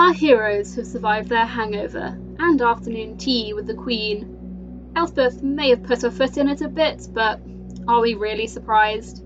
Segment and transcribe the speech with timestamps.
[0.00, 4.90] Our heroes have survived their hangover and afternoon tea with the Queen.
[4.96, 7.38] Elspeth may have put her foot in it a bit, but
[7.86, 9.22] are we really surprised?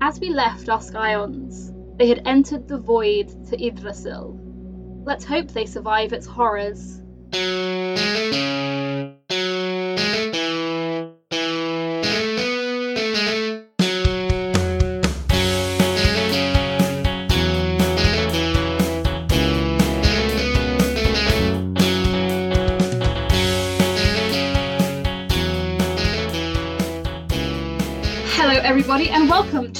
[0.00, 4.36] As we left our Scions, they had entered the void to Yggdrasil.
[5.04, 7.00] Let's hope they survive its horrors.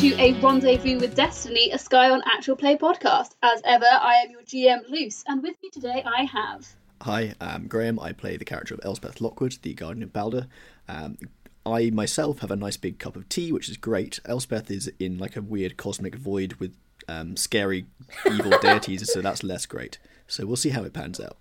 [0.05, 3.31] To a Rendezvous with Destiny, a Scion Actual Play podcast.
[3.43, 6.69] As ever, I am your GM, Luce, and with me today I have.
[7.01, 7.99] Hi, I'm Graham.
[7.99, 10.47] I play the character of Elspeth Lockwood, the Guardian of Balder.
[10.91, 11.17] Um,
[11.65, 14.21] I myself have a nice big cup of tea, which is great.
[14.27, 16.77] Elspeth is in like a weird cosmic void with
[17.09, 17.87] um, scary
[18.27, 19.97] evil deities, so that's less great.
[20.27, 21.39] So we'll see how it pans out.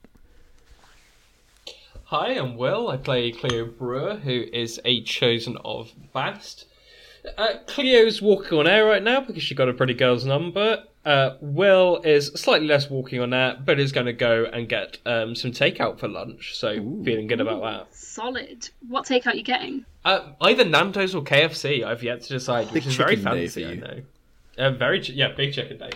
[2.06, 2.88] Hi, I'm Will.
[2.88, 6.68] I play Cleo Brewer, who is a chosen of Bast.
[7.38, 10.84] Uh, Cleo's walking on air right now because she got a pretty girl's number.
[11.06, 14.98] Uh, Will is slightly less walking on air, but is going to go and get
[15.06, 16.58] um, some takeout for lunch.
[16.58, 17.96] So feeling good about that.
[17.96, 18.70] Solid.
[18.88, 19.86] What takeout are you getting?
[20.06, 21.84] Uh, either Nando's or KFC.
[21.84, 23.64] I've yet to decide, which Big is very fancy.
[23.64, 24.02] for I know.
[24.58, 25.92] Uh, very ch- yeah, big chicken day.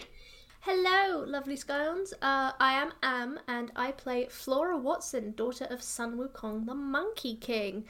[0.61, 2.14] Hello, lovely Scions.
[2.22, 7.36] Uh, I am Am, and I play Flora Watson, daughter of Sun Wukong, the Monkey
[7.36, 7.86] King.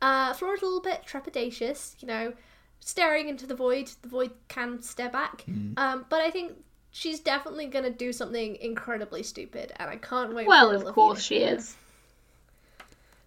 [0.00, 2.32] Uh, Flora's a little bit trepidatious, you know,
[2.84, 3.90] staring into the void.
[4.02, 5.44] The void can stare back,
[5.76, 6.52] um, but I think
[6.90, 10.46] she's definitely gonna do something incredibly stupid, and I can't wait.
[10.46, 11.76] Well, for of of course she is.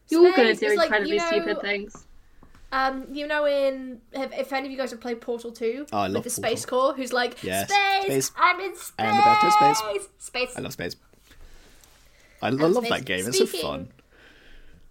[0.10, 2.06] You're going to do is like, incredibly you know- stupid things.
[2.72, 6.00] Um, you know, in have, if any of you guys have played Portal Two Oh,
[6.00, 8.32] I love with the Space Core, who's like, Yes, space, space.
[8.36, 10.10] I'm in space, I am the best in space.
[10.18, 10.96] space, I love space.
[12.42, 13.04] I, I love that space.
[13.04, 13.28] game.
[13.28, 13.88] It's so fun.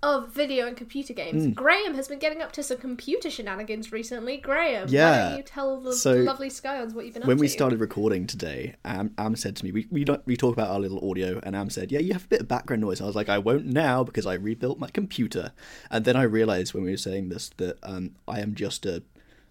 [0.04, 1.44] Of video and computer games.
[1.46, 1.50] Hmm.
[1.52, 4.36] Graham has been getting up to some computer shenanigans recently.
[4.36, 5.28] Graham, why Yeah.
[5.30, 7.28] don't you tell the So, lovely Scions what you've been up to?
[7.28, 10.52] When we started recording today, Am, Am said to me, we, we, don't, we talk
[10.52, 13.00] about our little audio, and Am said, Yeah, you have a bit of background noise.
[13.00, 15.52] I was like, I won't now because I rebuilt my computer.
[15.90, 19.02] And then I realised when we were saying this that um, I am just a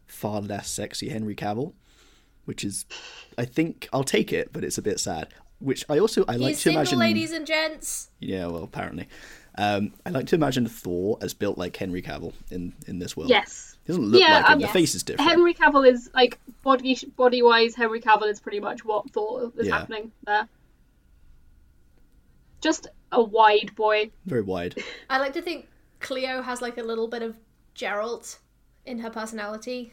[0.06, 1.74] far less sexy Henry Cavill,
[2.46, 2.86] which is,
[3.38, 5.30] I think, I'll take it, but it's a bit sad.
[5.60, 7.00] Which I also, I like to single, imagine.
[7.00, 8.10] ladies and gents.
[8.20, 9.08] Yeah, well, apparently.
[9.58, 13.30] Um, I like to imagine Thor as built like Henry Cavill in, in this world.
[13.30, 13.78] Yes.
[13.86, 14.52] He doesn't look Yeah, like him.
[14.54, 14.74] um, the yes.
[14.74, 15.30] face is different.
[15.30, 17.76] Henry Cavill is like body body wise.
[17.76, 19.78] Henry Cavill is pretty much what Thor is Yeah.
[19.80, 20.48] happening there.
[22.62, 24.10] Just a wide boy.
[24.26, 24.82] Very wide.
[25.10, 25.68] I like to think
[26.00, 27.38] Cleo has like a little bit of
[27.76, 28.38] Geralt
[28.86, 29.92] in her personality.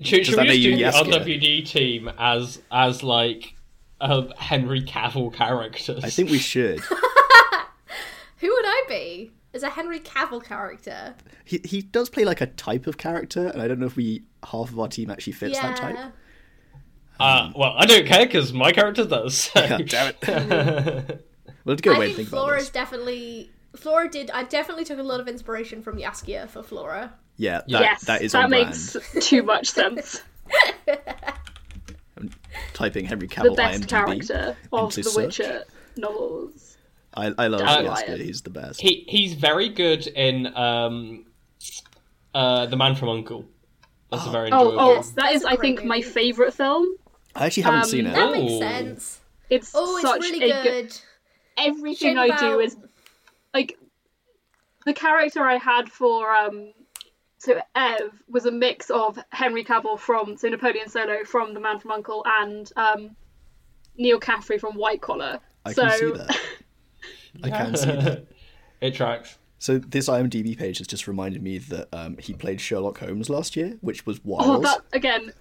[0.00, 1.40] Should, should that we just you do the Jaskier?
[1.40, 3.55] RWD team as as like
[4.00, 6.04] um, Henry Cavill characters?
[6.04, 6.80] I think we should.
[8.38, 11.14] Who would I be as a Henry Cavill character?
[11.44, 14.24] He he does play like a type of character, and I don't know if we
[14.44, 15.96] half of our team actually fits that type.
[17.18, 19.36] Uh, well, I don't care because my character does.
[19.36, 19.66] So.
[19.66, 19.86] God
[20.20, 21.26] damn it.
[21.64, 22.70] We'll have to go I away think and think about Flora's this.
[22.70, 23.50] definitely.
[23.74, 24.30] Flora did.
[24.30, 27.14] I definitely took a lot of inspiration from Jaskier for Flora.
[27.36, 30.22] Yeah, that, yes, that is that on makes too much sense.
[32.56, 32.74] Brand.
[32.74, 35.38] Typing Henry the Cavill best IMDb character of into the search.
[35.38, 35.64] Witcher
[35.96, 36.76] novels.
[37.14, 38.18] I, I love Uh, Jaskier.
[38.18, 38.80] He's the best.
[38.80, 41.26] he he's very good in um,
[42.34, 43.46] uh, the Man from Uncle.
[44.10, 44.80] That's a very Oh, enjoyable.
[44.80, 46.86] oh, Yes, that's is, a I great think, my favorite film.
[47.34, 48.14] I actually haven't um, seen it.
[48.14, 48.60] That makes Oh.
[48.60, 49.20] sense.
[49.50, 51.00] It's Oh, such it's really a good.
[51.58, 52.76] Everything Shame I about- do is
[53.54, 53.78] like
[54.84, 56.72] the character I had for um
[57.46, 61.78] so Ev was a mix of Henry Cavill from so Napoleon Solo from The Man
[61.78, 63.16] from Uncle and um
[63.96, 65.40] Neal Caffrey from White Collar.
[65.64, 66.40] I so can see that.
[67.44, 68.26] I can see that.
[68.80, 69.38] it tracks.
[69.58, 73.56] So this IMDb page has just reminded me that um, he played Sherlock Holmes last
[73.56, 74.44] year, which was wild.
[74.44, 74.64] oh, wild.
[74.64, 75.32] that again,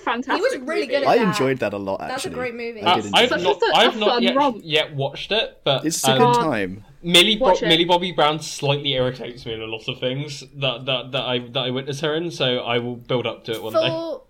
[0.00, 0.34] fantastic.
[0.36, 0.86] He was really movie.
[0.88, 1.26] good at I that.
[1.28, 2.00] enjoyed that a lot.
[2.00, 2.82] Actually, That's a great movie.
[2.82, 3.28] I did enjoy I've it.
[3.30, 4.60] Such not, a- a I've not yet, romp.
[4.64, 6.84] yet watched it, but It's a um, good time.
[7.02, 11.12] Millie, Bo- Millie Bobby Brown slightly irritates me in a lot of things that, that,
[11.12, 13.72] that I that I witness her in, so I will build up to it one
[13.72, 13.88] day.
[13.88, 14.22] for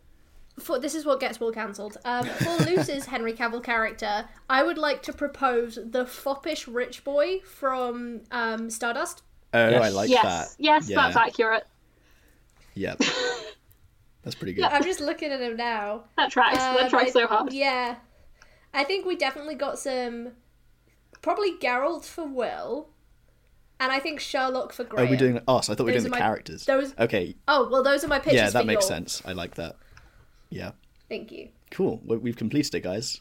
[0.61, 1.97] for this is what gets Will cancelled.
[2.05, 7.41] Um, for Luce's Henry Cavill character, I would like to propose the foppish rich boy
[7.41, 9.23] from um, Stardust.
[9.53, 9.83] Oh, Yes.
[9.83, 10.57] I like yes, that.
[10.63, 10.97] yes, Yeah.
[10.97, 11.65] that's accurate.
[12.75, 12.95] Yeah,
[14.23, 14.65] that's pretty good.
[14.65, 16.05] I'm just looking at him now.
[16.17, 16.59] That tracks.
[16.59, 17.53] that Um, tracks I- so hard.
[17.53, 17.97] Yeah,
[18.75, 20.33] I think we definitely got some.
[21.23, 22.89] Probably Geralt for Will,
[23.79, 25.11] and I think Sherlock for Are Graham.
[25.11, 25.69] we doing us?
[25.69, 26.65] I thought we were doing the my- characters.
[26.65, 26.95] those?
[26.99, 28.37] Okay, Oh well, those are my pitches.
[28.37, 29.21] yeah, that for makes your- sense.
[29.27, 29.77] I like that.
[30.49, 30.73] Yeah,
[31.11, 31.51] Thank you.
[31.71, 32.01] cool.
[32.05, 33.21] We've completed it, guys.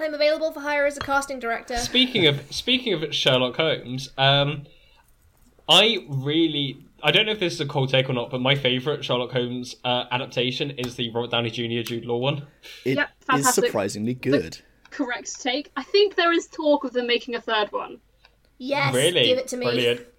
[0.00, 1.76] I'm available for hire as a casting director.
[1.76, 4.64] Speaking of speaking of Sherlock Holmes, um,
[5.68, 8.56] I really I don't know if this is a cold take or not, but my
[8.56, 11.88] favourite Sherlock Holmes uh, adaptation is the Robert Downey Jr.
[11.88, 12.48] Jude Law one.
[12.84, 14.58] It Yep, is surprisingly good.
[14.90, 15.70] Correct take.
[15.76, 17.98] I think there is talk of them making a third one.
[18.58, 19.66] Yes, really, give it to me.
[19.66, 20.00] brilliant.
[20.00, 20.14] It,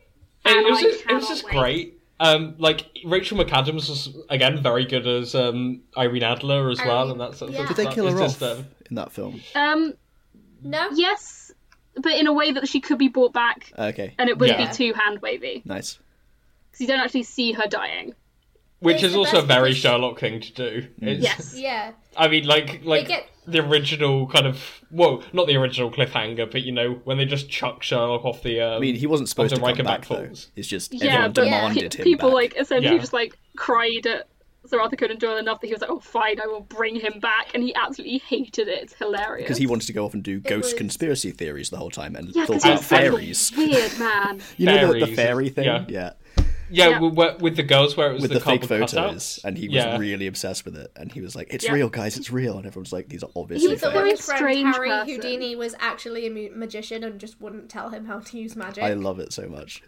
[0.45, 1.53] And it was I just, it was just wait.
[1.53, 1.99] great.
[2.21, 7.11] Um, like Rachel McAdams was again very good as um, Irene Adler as well, Irene,
[7.11, 7.67] and that's yeah.
[7.67, 9.41] Did they kill her just, off um, in that film?
[9.55, 9.93] Um,
[10.63, 10.87] No?
[10.93, 11.51] yes,
[11.95, 14.69] but in a way that she could be brought back, Okay, and it wouldn't Yeah.
[14.71, 15.99] be too hand wavy nice.
[16.77, 18.13] Because you don't actually see her dying.
[18.79, 20.87] which is also a very because- Sherlock thing to do.
[21.01, 21.55] It's, Yes.
[21.57, 21.91] Yeah.
[22.15, 26.61] I mean, like like get- the original kind of well, not the original cliffhanger, but
[26.63, 28.61] you know when they just chuck Sherlock off the.
[28.61, 30.25] Um, I mean, he wasn't supposed to come Reichenbach back though.
[30.27, 30.51] falls.
[30.55, 32.35] It's just Yeah, everyone but demanded pe- him people back.
[32.35, 32.99] like essentially Yeah.
[33.01, 34.27] just like cried at
[34.67, 37.19] Sir Arthur Conan Doyle enough that he was like, "Oh, fine, I will bring him
[37.21, 38.83] back," and he absolutely hated it.
[38.83, 41.77] It's hilarious because he wanted to go off and do ghost was- conspiracy theories the
[41.77, 43.51] whole time and yeah, thought about was fairies.
[43.55, 44.41] weird man.
[44.57, 45.65] You know the, the fairy thing?
[45.65, 45.85] yeah.
[45.87, 46.11] yeah.
[46.69, 46.99] Yeah, Yeah.
[46.99, 49.43] With, with the girls where it was With the, the, fake photos, cutouts.
[49.43, 49.97] and he was yeah.
[49.97, 50.91] really obsessed with it.
[50.95, 51.73] And he was like, "It's Yeah.
[51.73, 53.97] real, guys, it's real." And everyone's like, "These are He obviously was He a thought
[53.97, 55.15] very his friend strange Harry person.
[55.15, 58.83] Houdini was actually a magician and just wouldn't tell him how to use magic.
[58.83, 59.81] I love it so much.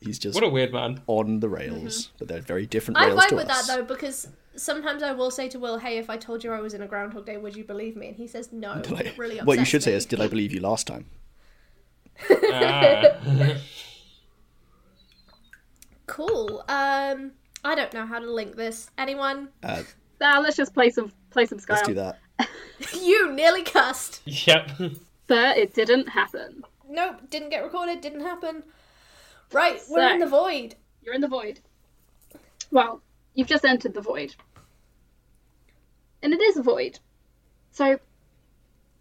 [0.00, 1.02] He's just What a weird man.
[1.06, 3.66] on the rails, but they're very different I rails vibe to with us.
[3.66, 6.60] that though because sometimes I will say to Will, "Hey, if I told you I
[6.60, 8.72] was in a Groundhog Day, would you believe me?" And he says no.
[8.72, 11.04] and Like, really what you upsets should say is, "Did I believe you last time?"
[12.52, 13.02] Ah.
[16.10, 16.64] cool.
[16.68, 17.32] Um,
[17.64, 18.90] I don't know how to link this.
[18.98, 19.48] Anyone?
[19.62, 19.82] Uh,
[20.20, 21.76] Now let's just play some play some Scion.
[21.76, 22.18] let's do that.
[23.00, 24.20] you nearly cussed.
[24.24, 24.70] yep.
[25.26, 26.64] But it didn't happen.
[26.88, 28.00] Nope, didn't get recorded.
[28.00, 28.64] Didn't happen.
[29.52, 30.74] Right, we're in the void.
[31.02, 31.60] You're in the void.
[32.70, 33.00] Well,
[33.34, 34.34] you've just entered the void.
[36.22, 36.98] And it is a void.
[37.72, 37.98] So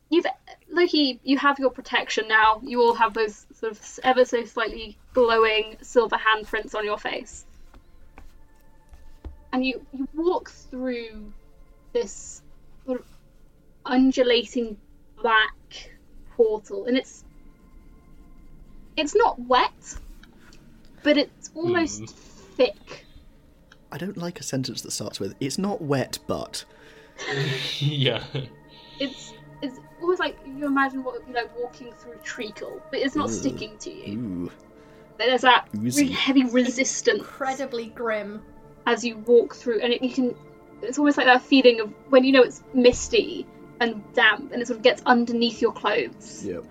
[0.10, 0.26] you've
[0.70, 2.62] Loki, you have your protection now.
[2.64, 7.46] You all have those sort of ever so slightly glowing silver handprints on your face.
[9.52, 11.34] And you, you walk through
[11.92, 12.42] this
[12.86, 13.06] sort of
[13.86, 14.78] undulating
[15.22, 15.56] black
[16.36, 17.24] portal and it's
[18.96, 19.98] it's not wet
[21.04, 22.06] but it's almost hmm.
[22.56, 23.06] thick.
[23.92, 26.64] I don't like a sentence that starts with "It's not wet, but."
[27.80, 28.24] yeah.
[29.00, 33.00] It's it's almost like you imagine what it would be like walking through treacle, but
[33.00, 33.34] it's not Ooh.
[33.34, 34.20] sticking to you.
[34.20, 34.52] Ooh,
[35.28, 36.04] There's that Oozy.
[36.04, 38.42] really heavy resistance Incredibly grim.
[38.86, 40.36] as you walk through, and it, you can.
[40.82, 43.46] It's almost like that feeling of when you know it's misty
[43.82, 46.46] and damp, and it sort of gets underneath your clothes.
[46.46, 46.64] yep.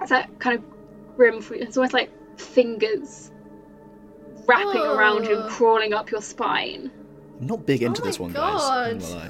[0.00, 1.40] It's that kind of grim.
[1.42, 3.30] fe- It's almost like fingers
[4.46, 6.90] wrapping around you and crawling up your spine.
[7.40, 8.60] I'm not big into Oh my this one, guys.
[8.60, 8.92] God.
[8.94, 9.26] not gonna lie.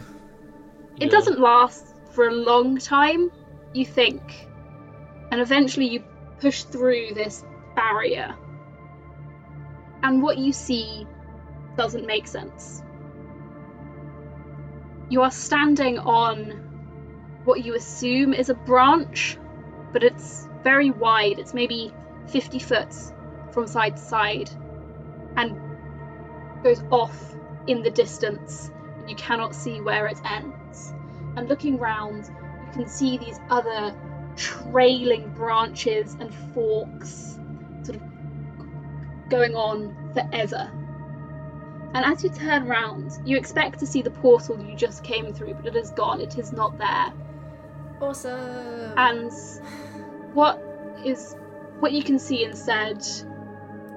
[1.01, 1.09] It Yeah.
[1.09, 3.31] doesn't last for a long time,
[3.73, 4.21] you think.
[5.31, 6.05] And eventually you
[6.41, 8.37] push through this barrier.
[10.03, 11.07] And what you see
[11.77, 12.83] doesn't make sense.
[15.09, 19.37] You are standing on what you assume is a branch,
[19.93, 21.39] but it's very wide.
[21.39, 21.93] It's maybe
[22.29, 22.95] 50 foot
[23.53, 24.51] from side to side
[25.37, 25.61] and
[26.63, 27.35] goes off
[27.67, 28.71] in the distance
[29.09, 30.93] you cannot see where it ends.
[31.37, 32.31] And looking round,
[32.67, 33.95] you can see these other
[34.37, 37.32] trailing branches and forks
[39.33, 40.71] going on forever.
[41.95, 45.55] And as you turn round, you expect to see the portal you just came through,
[45.55, 47.13] but it is gone, it is not there.
[48.01, 48.95] Awesome.
[48.97, 49.33] And
[50.35, 50.63] what
[51.05, 51.35] is
[51.81, 53.03] what you can see instead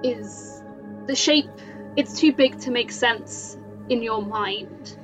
[0.03, 0.63] is
[1.05, 1.49] the shape
[1.95, 3.57] it's too big to make sense
[3.89, 4.97] in your mind.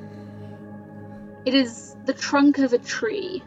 [1.46, 3.44] It is the trunk of a tree,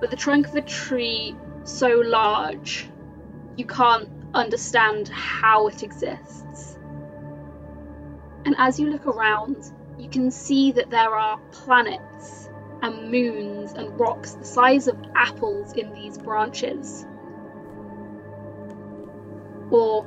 [0.00, 2.88] but the trunk of a tree so large
[3.56, 6.78] you can't understand how it exists.
[8.44, 9.56] And as you look around,
[9.98, 12.48] you can see that there are planets
[12.82, 17.04] and moons and rocks the size of apples in these branches.
[19.70, 20.06] Or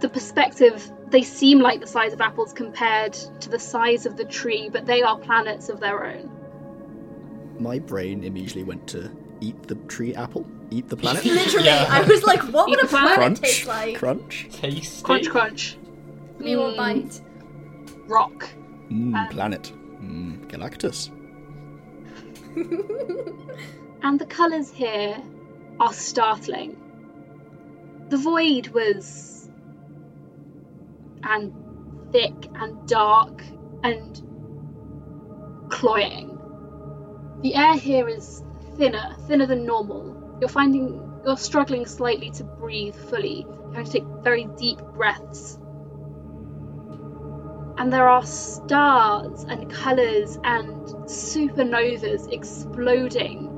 [0.00, 4.24] the perspective, they seem like the size of apples compared to the size of the
[4.24, 6.30] tree, but they are planets of their own.
[7.60, 11.24] My brain immediately went to eat the tree apple, eat the planet.
[11.26, 11.86] Literally, Yeah.
[11.90, 13.14] I was like, what would a planet.
[13.16, 13.96] planet crunch, taste like?
[13.98, 14.48] crunch.
[14.52, 15.02] Tasty.
[15.04, 15.76] Crunch, crunch.
[16.38, 17.20] Me one Mm, bite.
[18.08, 18.48] Rock.
[18.90, 19.72] Mm, Um, planet.
[20.02, 21.10] Mm, Galactus.
[24.02, 25.20] And the colours here
[25.80, 26.76] are startling.
[28.10, 29.50] The void was
[31.24, 31.52] and
[32.12, 33.42] thick and dark
[33.82, 34.22] and
[35.70, 36.38] cloying.
[37.42, 38.42] The air here is
[38.78, 40.38] thinner, thinner than normal.
[40.40, 43.46] You're finding you're struggling slightly to breathe fully.
[43.74, 45.58] Have to take very deep breaths.
[47.76, 53.48] And there are stars and colours and supernovas exploding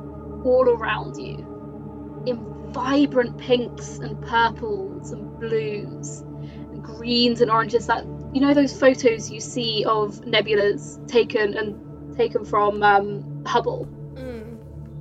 [0.44, 8.04] all around you in vibrant pinks and purples and blues and greens and oranges that
[8.32, 13.88] you know those photos you see of nebulas taken and taken from um, Hubble.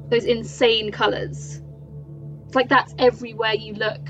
[0.10, 1.62] Those insane colours.
[2.48, 4.10] It's like that's everywhere you look,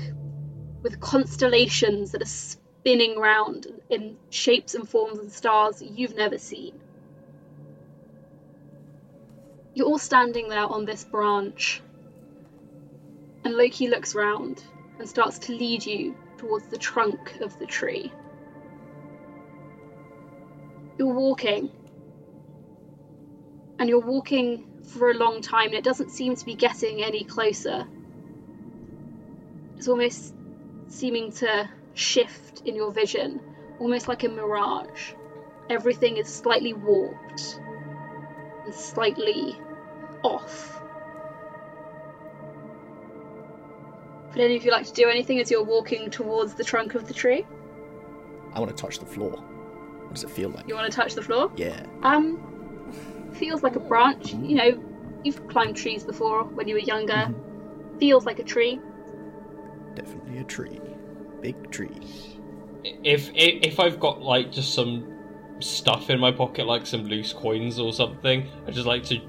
[0.82, 6.80] with constellations that are spinning round in shapes and forms and stars you've never seen.
[9.74, 11.82] You're all standing there on this branch,
[13.44, 14.64] and Loki looks round
[14.98, 18.10] and starts to lead you towards the trunk of the tree.
[20.98, 21.70] You're walking,
[23.78, 27.24] and you're walking for a long time and it doesn't seem to be getting any
[27.24, 27.86] closer.
[29.76, 30.34] It's almost
[30.88, 33.40] seeming to shift in your vision,
[33.78, 35.12] almost like a mirage.
[35.68, 37.60] Everything is slightly warped
[38.64, 39.56] and slightly
[40.22, 40.82] off.
[44.30, 47.08] Would any of you like to do anything as you're walking towards the trunk of
[47.08, 47.46] the tree?
[48.52, 49.30] I want to touch the floor.
[49.30, 50.68] What does it feel like?
[50.68, 51.50] You want to touch the floor?
[51.56, 51.84] Yeah.
[52.02, 52.49] Um,
[53.34, 54.32] feels like a branch.
[54.32, 54.84] You know,
[55.24, 57.12] you've climbed trees before when you were younger.
[57.12, 57.98] Mm-hmm.
[57.98, 58.80] Feels like a tree.
[59.94, 60.80] Definitely a tree.
[61.40, 62.00] Big tree.
[62.84, 65.06] If, if if I've got like just some
[65.60, 69.20] stuff in my pocket, like some loose coins or something, I just like to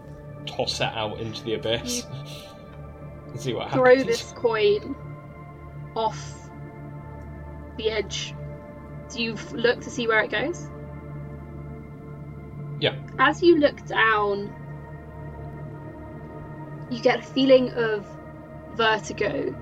[0.46, 2.06] toss it out into the abyss.
[3.28, 4.04] and see what Throw happens.
[4.04, 4.96] Throw this coin
[5.96, 6.50] off
[7.78, 8.34] the edge.
[9.10, 10.70] Do you look to see where it goes?
[13.22, 13.30] Yeah.
[13.30, 14.54] As you look down,
[16.90, 18.06] you get a feeling of
[18.76, 19.56] vertigo.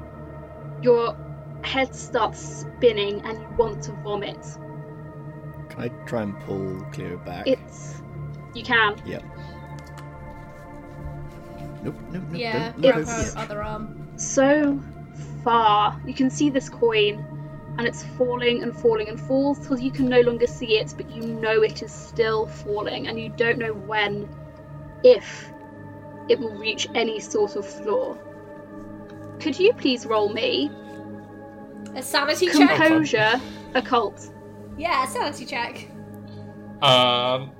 [0.81, 1.17] Your
[1.63, 4.41] head starts spinning and you want to vomit.
[5.69, 7.47] Can I try and pull Cleo back?
[7.47, 8.01] It's.
[8.55, 8.95] You can.
[9.05, 9.23] Yep.
[11.83, 12.23] Nope, nope, nope.
[12.33, 14.07] Yeah, don't grab look her other arm.
[14.17, 14.81] so
[15.43, 16.01] far.
[16.05, 17.28] You can see this coin,
[17.79, 21.09] and it's falling and falling and falls till you can no longer see it, but
[21.09, 24.27] you know it is still falling, and you don't know when,
[25.03, 25.49] if,
[26.27, 28.17] it will reach any sort of floor.
[29.39, 30.69] Could you please roll me
[31.95, 32.75] A sanity check.
[32.75, 33.39] composure
[33.73, 34.29] occult?
[34.77, 35.87] Yeah, a sanity check.
[36.81, 37.51] Um,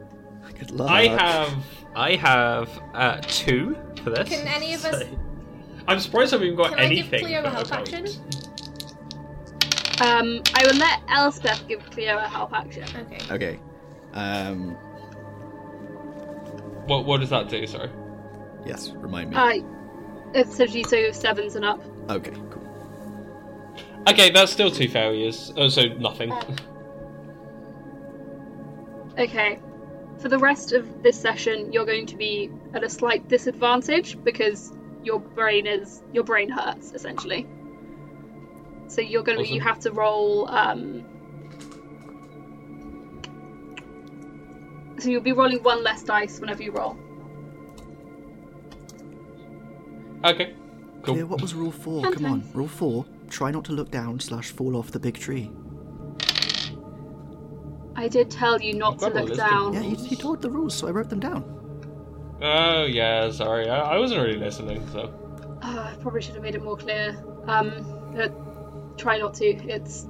[0.56, 0.92] Good luck.
[0.92, 1.54] I have
[1.96, 4.28] I have uh, two for this.
[4.28, 5.20] Can any of us- so-
[5.88, 7.20] I'm surprised I've even got Can I give anything.
[7.22, 8.06] Cleo a for help action?
[10.02, 12.84] Um, I will let Elspeth give Cleo a help action.
[12.96, 13.20] Okay.
[13.32, 13.60] Okay.
[14.14, 14.72] Um.
[16.88, 17.66] What what does that do?
[17.68, 17.90] Sorry.
[18.66, 18.90] Yes.
[18.92, 19.36] Remind me.
[19.36, 19.54] Uh,
[20.34, 21.82] it's essentially so sevens and up.
[22.10, 22.32] okay.
[22.50, 24.04] Cool.
[24.08, 25.52] Okay, that's still two failures.
[25.58, 26.32] Oh, so nothing.
[26.32, 26.56] Uh,
[29.18, 29.60] Okay.
[30.20, 34.72] For the rest of this session, you're going to be at a slight disadvantage because
[35.04, 37.46] your brain is your brain hurts essentially.
[38.90, 39.56] So you're going to Awesome.
[39.56, 40.50] you have to roll.
[40.50, 41.04] Um,
[44.98, 46.98] so you'll be rolling one less dice whenever you roll.
[50.26, 50.56] Okay.
[51.04, 51.14] Cool.
[51.16, 52.12] Cleo, what was rule four?
[52.12, 52.44] Come on.
[52.54, 53.06] Rule four.
[53.30, 55.52] Try not to look down slash fall off the big tree.
[57.96, 59.74] I did tell you not to got a look list down.
[59.74, 61.44] Yeah, he, you told the rules, so I wrote them down.
[62.42, 63.70] Oh yeah, sorry.
[63.70, 64.86] I, I wasn't really listening.
[64.92, 65.14] So
[65.62, 67.22] Oh, I probably should have made it more clear.
[67.48, 67.72] Um,
[68.16, 68.49] but
[69.00, 69.46] try not to.
[69.46, 70.06] It's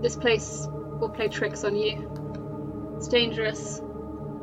[0.00, 0.66] this place
[0.98, 2.94] will play tricks on you.
[2.96, 3.80] It's dangerous,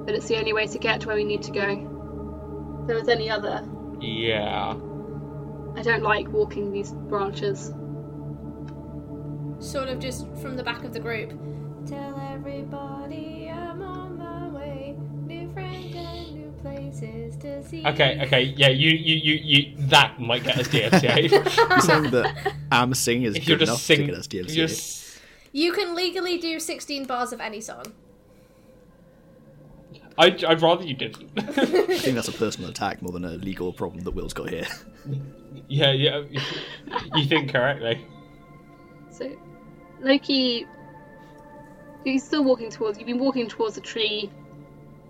[0.06, 2.80] but it's the only way to get to where we need to go.
[2.82, 3.68] If there was any other,
[4.00, 4.76] yeah.
[5.76, 7.74] I don't like walking these branches.
[9.60, 11.30] Sort of just from the back of the group.
[11.86, 12.19] Tell
[17.70, 17.86] places.
[17.86, 18.70] Okay, okay, yeah.
[18.70, 21.30] You you you you that might get us DMCA.
[21.70, 24.28] You're saying that I'm singing is if you're good just enough singing, to get us
[24.28, 24.56] DMCA.
[24.56, 25.20] you're s-
[25.52, 27.86] You can legally do 16 bars of any song.
[30.18, 31.30] I'd, I'd rather you didn't.
[31.38, 31.42] I
[31.98, 34.68] think that's a personal attack more than a legal problem that Will's got here.
[35.70, 36.24] yeah, yeah.
[37.16, 38.06] You think correctly.
[39.12, 39.32] So,
[40.02, 40.68] Loki,
[42.04, 42.98] he's still walking towards.
[42.98, 44.30] You've been walking towards the tree.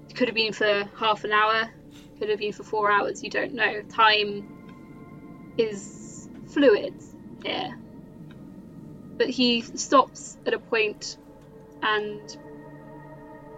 [0.09, 1.71] It could have been for half an hour.
[2.19, 3.23] Could have been for four hours.
[3.23, 3.81] You don't know.
[3.83, 6.93] Time is fluid
[7.43, 7.77] here.
[9.17, 11.17] But he stops at a point
[11.81, 12.21] and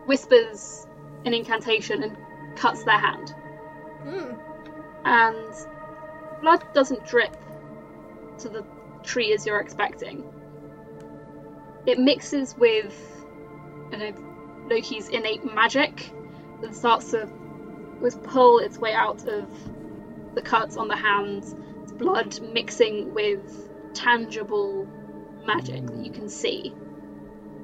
[0.06, 0.88] whispers
[1.26, 2.18] an incantation and
[2.56, 3.36] cuts their hand.
[4.06, 4.40] Mm.
[5.06, 5.54] and
[6.42, 7.38] blood doesn't drip
[8.40, 8.66] to the
[9.04, 10.24] tree as you're expecting.
[11.86, 13.26] It mixes with
[13.92, 14.14] you know,
[14.70, 16.12] Loki's innate magic
[16.64, 17.30] and starts to
[18.02, 19.48] was pull its way out of
[20.36, 21.56] the cuts on the hands,
[21.98, 24.88] blood mixing with tangible
[25.46, 26.74] magic that you can see.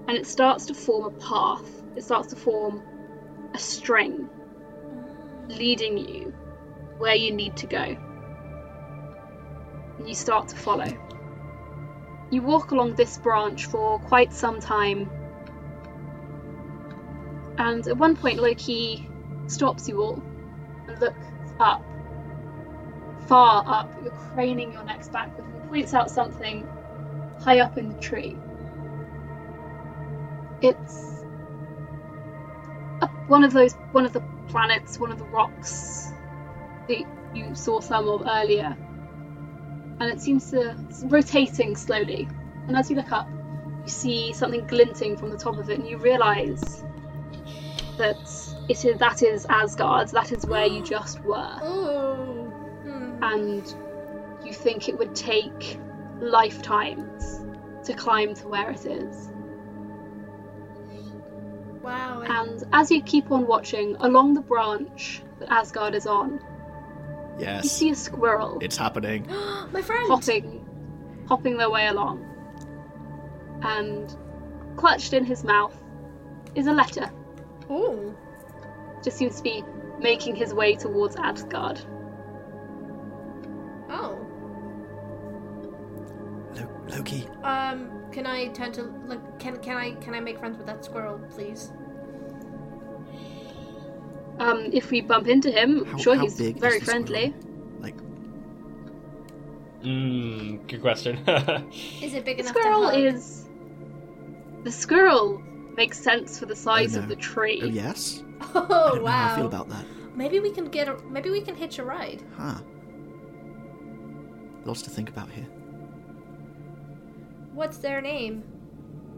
[0.08, 1.65] And it starts to form a path.
[1.96, 2.84] It starts to form
[3.53, 4.29] a string
[5.48, 6.34] leading you
[6.98, 7.98] where you need to go.
[10.06, 10.88] You start to follow.
[12.29, 15.10] You walk along this branch for quite some time,
[17.58, 19.07] and at one point, Loki
[19.48, 20.22] stops you all
[20.88, 21.25] and looks
[21.60, 21.84] up,
[23.27, 23.92] far up.
[24.04, 26.68] You're craning your necks backward, and points out something
[27.39, 28.38] high up in the tree.
[30.62, 31.24] It's
[33.01, 36.12] up one of those, one of the planets, one of the rocks
[36.88, 38.75] that you saw some of earlier.
[40.00, 42.27] And it seems to it's rotating slowly.
[42.68, 43.27] And as you look up,
[43.84, 46.84] you see something glinting from the top of it, and you realise
[47.98, 50.09] that it is that is Asgard.
[50.09, 52.50] That is where you just were, Ooh.
[52.83, 53.24] Hmm.
[53.24, 53.75] and
[54.45, 55.79] you think it would take
[56.19, 57.41] lifetimes
[57.86, 59.29] to climb to where it is.
[61.81, 62.21] Wow.
[62.27, 66.41] And as you keep on watching along the branch that Asgard is on,
[67.39, 69.25] yes, you see a squirrel it's happening.
[69.71, 70.07] My friend.
[70.07, 70.67] hopping,
[71.27, 72.25] hopping their way along.
[73.62, 74.15] And
[74.75, 75.75] clutched in his mouth
[76.55, 77.09] is a letter.
[77.71, 78.15] Ooh.
[79.04, 79.63] Just seems to be
[80.00, 81.80] making his way towards Asgard.
[83.89, 84.18] Oh.
[86.56, 87.92] Lo- Loki, Um.
[88.12, 89.39] Can I turn to look?
[89.39, 91.72] Can can I can I make friends with that squirrel, please?
[94.39, 97.34] Um, if we bump into him, How- sure how he's big is very the friendly.
[97.80, 97.96] like,
[99.84, 101.17] Mm, good question.
[102.02, 103.15] Is it big The enough squirrel to hug?
[103.15, 103.45] is.
[104.63, 105.41] The squirrel
[105.76, 107.62] makes sense for the size Oh, of the tree.
[107.63, 108.24] oh yes.
[108.41, 109.12] Oh I don't know wow.
[109.12, 109.86] how I feel about that.
[110.15, 110.97] Maybe we can get a.
[111.10, 112.23] Maybe we can hitch a ride.
[112.36, 112.56] Huh.
[114.65, 115.47] Lots to think about here.
[117.54, 118.43] What's their name?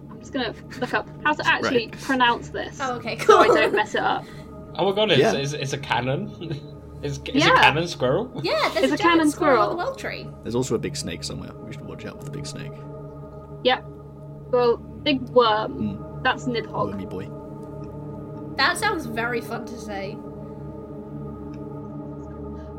[0.10, 2.02] I'm just gonna look up how to actually Right.
[2.02, 3.40] pronounce this Oh, okay, so.
[3.40, 4.26] I don't mess it up.
[4.76, 5.34] oh my god, it's, Yeah.
[5.34, 6.60] it's, it's a canon.
[7.02, 7.52] Is, is Yeah.
[7.54, 8.30] a canon squirrel?
[8.44, 10.28] Yeah, there's It's a, a giant canon squirrel on the well tree.
[10.44, 11.54] There's also a big snake somewhere.
[11.54, 12.74] We should watch out for the big snake.
[13.64, 13.86] Yep.
[14.52, 15.74] Well, big worm.
[15.98, 16.24] Mm.
[16.24, 16.92] That's Nidhogg.
[16.92, 17.30] Wormy boy.
[18.60, 20.18] That sounds very fun to say.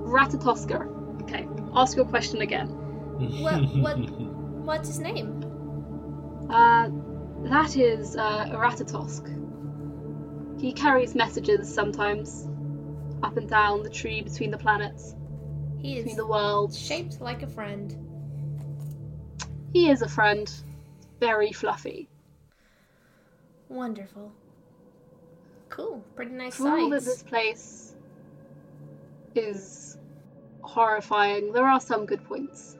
[0.05, 1.23] Ratatosker.
[1.23, 2.67] Okay, ask your question again.
[3.43, 3.97] What what
[4.67, 5.43] what's his name?
[6.51, 6.91] Uh,
[7.49, 9.25] that is uh, Ratatosk.
[10.61, 12.47] He carries messages sometimes
[13.23, 15.15] up and down the tree between the planets,
[15.79, 16.79] He between is the worlds.
[16.79, 17.97] shaped like a friend.
[19.73, 20.53] He is a friend.
[21.21, 22.11] Very fluffy.
[23.71, 24.35] Wonderful.
[25.81, 26.05] Cool.
[26.15, 27.95] Pretty nice all that this place
[29.35, 29.97] is
[30.61, 32.77] horrifying, there are some good points.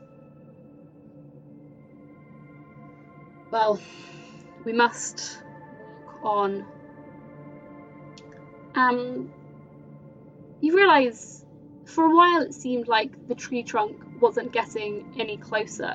[3.51, 3.81] Well,
[4.65, 5.43] we must
[6.05, 6.67] walk on.
[8.75, 9.33] Um,
[10.61, 11.45] you realise
[11.87, 15.95] for a while it seemed like the tree trunk wasn't getting any closer.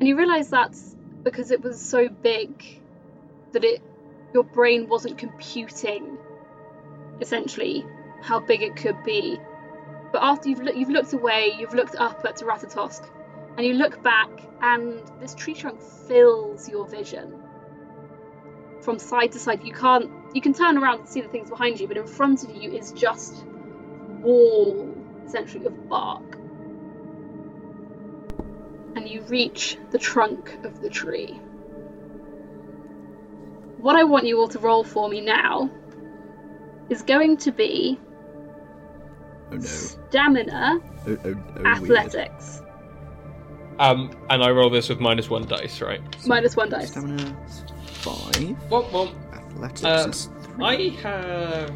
[0.00, 2.80] And you realise that's because it was so big
[3.52, 3.82] that it
[4.32, 6.18] your brain wasn't computing
[7.20, 7.86] essentially
[8.22, 9.38] how big it could be.
[10.12, 13.08] But after you've loo- you've looked away, you've looked up at Ratatosk,
[13.56, 17.42] and you look back, and this tree trunk fills your vision
[18.82, 19.64] from side to side.
[19.64, 22.44] You can't you can turn around and see the things behind you, but in front
[22.44, 23.44] of you is just
[24.20, 24.94] wall
[25.26, 26.36] essentially of bark.
[28.94, 31.40] And you reach the trunk of the tree.
[33.82, 35.68] What I want you all to roll for me now
[36.88, 37.98] is going to be
[39.50, 39.60] Oh no.
[39.60, 41.66] stamina Oh, oh, oh weird.
[41.66, 42.62] athletics.
[43.80, 46.00] Um, and I roll this with minus one dice, right?
[46.26, 46.90] Minus one dice.
[46.92, 47.36] Stamina
[47.86, 48.56] five.
[48.70, 50.64] Well, well, Athletics Uh, is three.
[50.64, 51.70] I have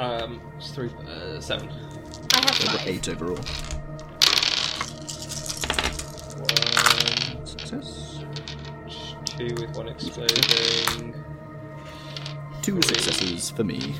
[0.00, 1.68] um, it's three, uh, seven.
[1.68, 2.88] I have So I've got five.
[2.88, 3.36] eight overall.
[6.38, 8.17] One, Success.
[9.38, 11.14] Two with one exploding.
[12.60, 13.94] Two successes for me.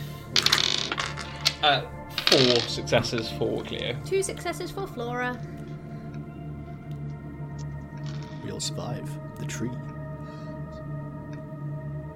[1.63, 1.83] Uh,
[2.27, 3.97] four successes for Cleo.
[4.05, 5.39] Two successes for Flora.
[8.45, 9.71] We'll survive the tree.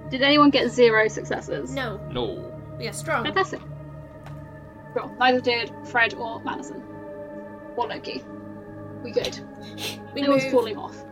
[0.09, 1.73] Did anyone get zero successes?
[1.73, 2.05] No.
[2.11, 2.61] No.
[2.79, 3.23] Yeah, strong.
[3.23, 3.61] Fantastic.
[4.95, 6.83] Well, neither did Fred or Madison.
[7.77, 8.21] Or Loki.
[9.01, 9.39] We good.
[10.13, 10.51] We no one's move.
[10.51, 11.03] falling off.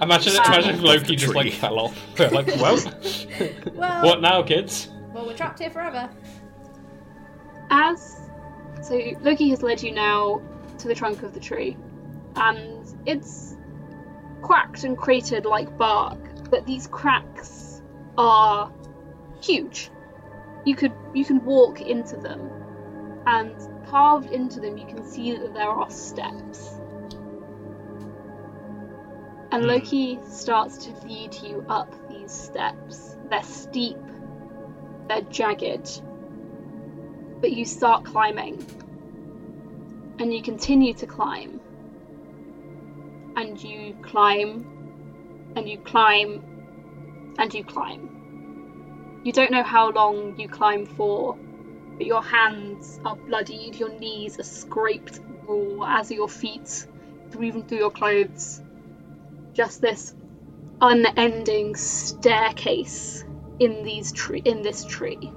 [0.00, 1.98] Imagine, imagine if Loki just like fell off.
[2.16, 2.76] They're like, well,
[3.74, 4.88] Well, what now, kids?
[5.12, 6.08] well, we're trapped here forever.
[7.70, 8.16] As
[8.82, 10.40] so Loki has led you now
[10.78, 11.76] to the trunk of the tree,
[12.36, 13.56] and it's
[14.42, 16.18] cracked and cratered like bark,
[16.50, 17.82] but these cracks
[18.16, 18.72] are
[19.42, 19.90] huge.
[20.64, 22.50] You could you can walk into them,
[23.26, 23.54] and
[23.88, 26.79] carved into them you can see that there are steps.
[29.52, 29.68] And Hmm.
[29.68, 33.16] Loki starts to lead you up these steps.
[33.28, 33.98] They're steep,
[35.08, 36.02] they're jagged,
[37.40, 38.64] but you start climbing.
[40.18, 41.60] And you continue to climb.
[43.36, 44.66] And you climb,
[45.56, 46.42] and you climb,
[47.38, 49.20] and you climb.
[49.24, 51.36] You don't know how long you climb for,
[51.96, 56.86] but your hands are bloodied, your knees are scraped raw as are your feet,
[57.30, 58.62] through even through your clothes.
[59.60, 60.14] Just this
[60.80, 63.22] unending staircase
[63.58, 65.30] in these tree in this tree.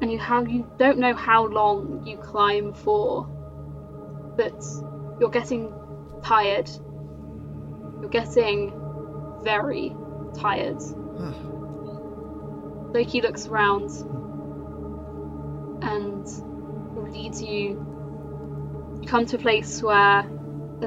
[0.00, 3.28] and you have you don't know how long you climb for
[4.36, 4.60] but
[5.20, 5.72] you're getting
[6.24, 6.68] tired.
[8.00, 8.72] You're getting
[9.42, 9.94] very
[10.34, 10.80] tired.
[12.94, 13.90] Loki looks around
[15.82, 16.26] and
[17.12, 17.86] leads you.
[19.00, 20.26] You come to a place where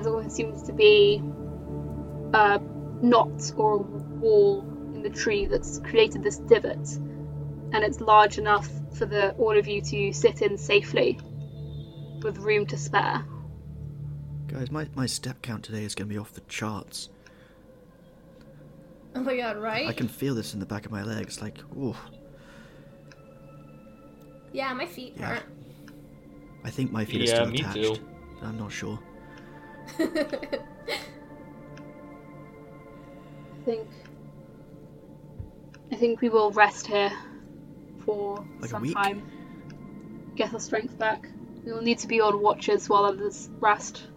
[0.03, 1.21] there always seems to be
[2.33, 4.61] uh, a knot or a wall
[4.93, 6.97] in the tree that's created this divot
[7.73, 11.19] and it's large enough for the all of you to sit in safely
[12.23, 13.25] with room to spare.
[14.47, 17.09] Guys, my, my step count today is going to be off the charts.
[19.15, 19.87] Oh my god, right?
[19.87, 21.41] I can feel this in the back of my legs.
[21.41, 21.95] Like, ooh.
[24.51, 25.35] Yeah, my feet Yeah.
[25.35, 25.43] hurt.
[26.63, 27.95] I think my feet are Yeah, still me attached.
[27.95, 28.07] too.
[28.39, 28.99] But I'm not sure.
[29.99, 30.05] I
[33.65, 33.87] think
[35.91, 37.11] I think we will rest here
[38.05, 39.23] for Like some time.
[40.35, 41.27] Get our strength back.
[41.65, 44.07] We will need to be on watches while others rest.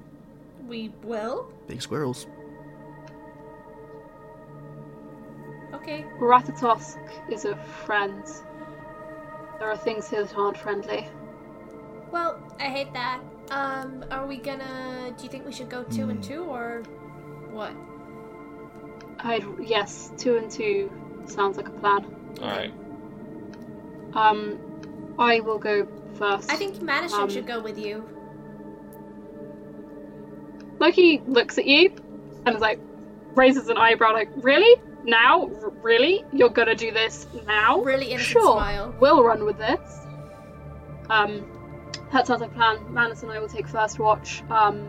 [0.66, 1.50] we will?
[1.66, 2.26] Big squirrels.
[5.72, 6.04] Okay.
[6.18, 6.98] Ratatosk
[7.30, 8.24] is a friend.
[9.58, 11.08] There are things here that aren't friendly.
[12.10, 13.20] Well, I hate that.
[13.50, 15.12] Um, are we gonna.
[15.16, 16.32] Do you think we should go two and Hmm.
[16.32, 16.82] two, or
[17.50, 17.72] what?
[19.20, 20.90] I'd yes, two and two
[21.26, 22.04] sounds like a plan.
[22.40, 22.72] Alright.
[24.14, 24.58] Um,
[25.18, 26.50] I will go first.
[26.52, 28.04] I think Madison Um, should go with you.
[30.78, 31.90] Loki looks at you
[32.46, 32.78] and is like,
[33.34, 34.80] raises an eyebrow, like, really?
[35.04, 35.42] Now?
[35.62, 36.24] R- really?
[36.32, 37.80] You're gonna do this now?
[37.80, 38.94] Really innocent sure, smile.
[39.00, 40.06] we'll run with this.
[41.10, 41.44] Um,
[42.12, 42.92] that sounds like a plan.
[42.92, 44.42] Manus and I will take first watch.
[44.50, 44.88] Um,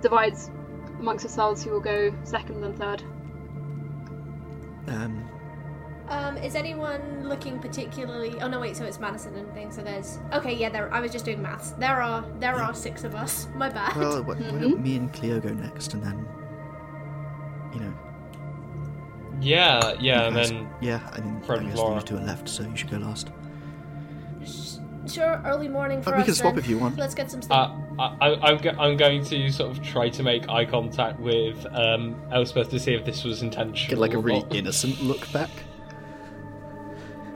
[0.00, 0.50] divides
[1.00, 3.02] amongst ourselves who will go second and third.
[4.88, 5.28] Um,
[6.08, 8.40] Um, is anyone looking particularly?
[8.40, 8.76] Oh no, wait.
[8.76, 9.74] So it's Madison and things.
[9.76, 10.18] So there's.
[10.32, 10.70] Okay, yeah.
[10.70, 10.92] There.
[10.94, 11.72] I was just doing maths.
[11.72, 12.24] There are.
[12.40, 12.68] There Yeah.
[12.68, 13.46] are six of us.
[13.54, 13.94] My bad.
[13.96, 16.26] well, why, why don't me and Cleo go next, and then,
[17.74, 17.92] you know,
[19.40, 21.00] Yeah, yeah, and guys- then yeah.
[21.12, 21.96] I mean, Fred I and guess Laura.
[21.96, 23.30] you two are left, so you should go last.
[25.08, 25.40] Sure.
[25.44, 26.26] Early morning for Uh, we us.
[26.26, 26.64] can swap then.
[26.64, 26.96] if you want.
[26.98, 27.52] Let's get some sleep.
[27.58, 31.18] uh, I, I, I'm, go- I'm going to sort of try to make eye contact
[31.20, 33.88] with um, Elspeth to see if this was intentional.
[33.90, 35.50] Get like a really innocent look back.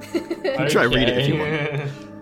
[0.13, 1.91] can try read it if you want.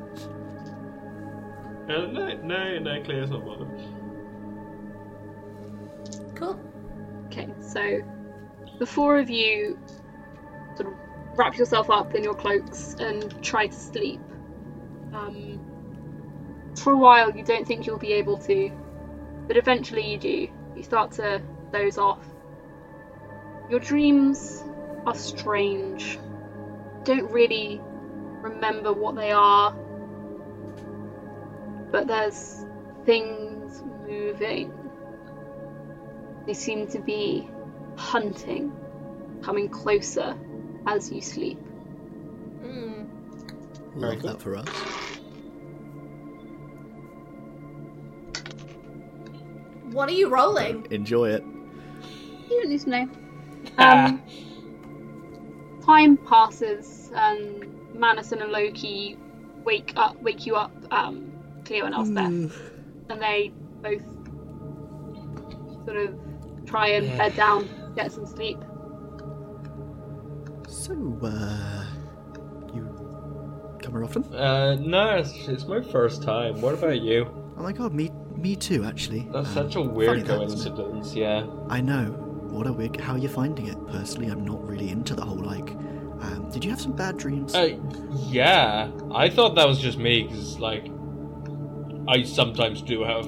[1.91, 3.69] Uh, no, no, no, Cleo's not bothered.
[6.37, 6.57] cool.
[7.27, 7.99] Okay, so
[8.79, 9.77] the four of you
[10.77, 10.95] sort of
[11.37, 14.21] wrap yourself up in your cloaks and try to sleep.
[15.13, 15.61] Um,
[16.77, 18.71] for a while, you don't think you'll be able to,
[19.47, 20.49] but eventually you do.
[20.77, 21.43] You start to
[21.73, 22.25] doze off.
[23.69, 24.65] Your dreams
[25.07, 26.19] are strange.
[27.05, 27.81] Don't really
[28.41, 29.73] remember what they are,
[31.91, 32.65] but there's
[33.05, 34.73] things moving.
[36.47, 37.49] They seem to be
[37.97, 38.73] hunting,
[39.43, 40.37] coming closer
[40.87, 41.59] as you sleep.
[43.97, 44.31] Very Love cool.
[44.31, 44.69] that for us.
[49.93, 50.87] What are you rolling?
[50.91, 51.45] Enjoy it.
[52.49, 53.09] You don't need to know.
[53.79, 54.07] Ah.
[54.07, 54.23] Um,
[55.85, 59.19] time passes, and Madison and Loki
[59.65, 61.33] wake up, wake you up, um,
[61.65, 62.61] Cleo and Elspeth,
[63.09, 64.03] and they both
[65.85, 66.15] sort of
[66.67, 68.59] try and bed down, get some sleep.
[70.69, 71.80] So So, uh,
[73.99, 74.25] you often?
[74.35, 76.61] Uh, no, it's, it's my first time.
[76.61, 77.27] What about you?
[77.57, 79.29] Oh my god, me, me too, actually.
[79.33, 81.47] That's Um, such a weird coincidence, yeah.
[81.69, 82.07] I know.
[82.51, 83.01] What a weird.
[83.01, 83.87] How are you finding it?
[83.89, 85.71] Personally, I'm not really into the whole like.
[86.23, 87.55] Um, did you have some bad dreams?
[87.55, 87.79] Uh,
[88.27, 88.91] yeah.
[89.15, 90.91] I thought that was just me, because, like,
[92.09, 93.27] I sometimes do have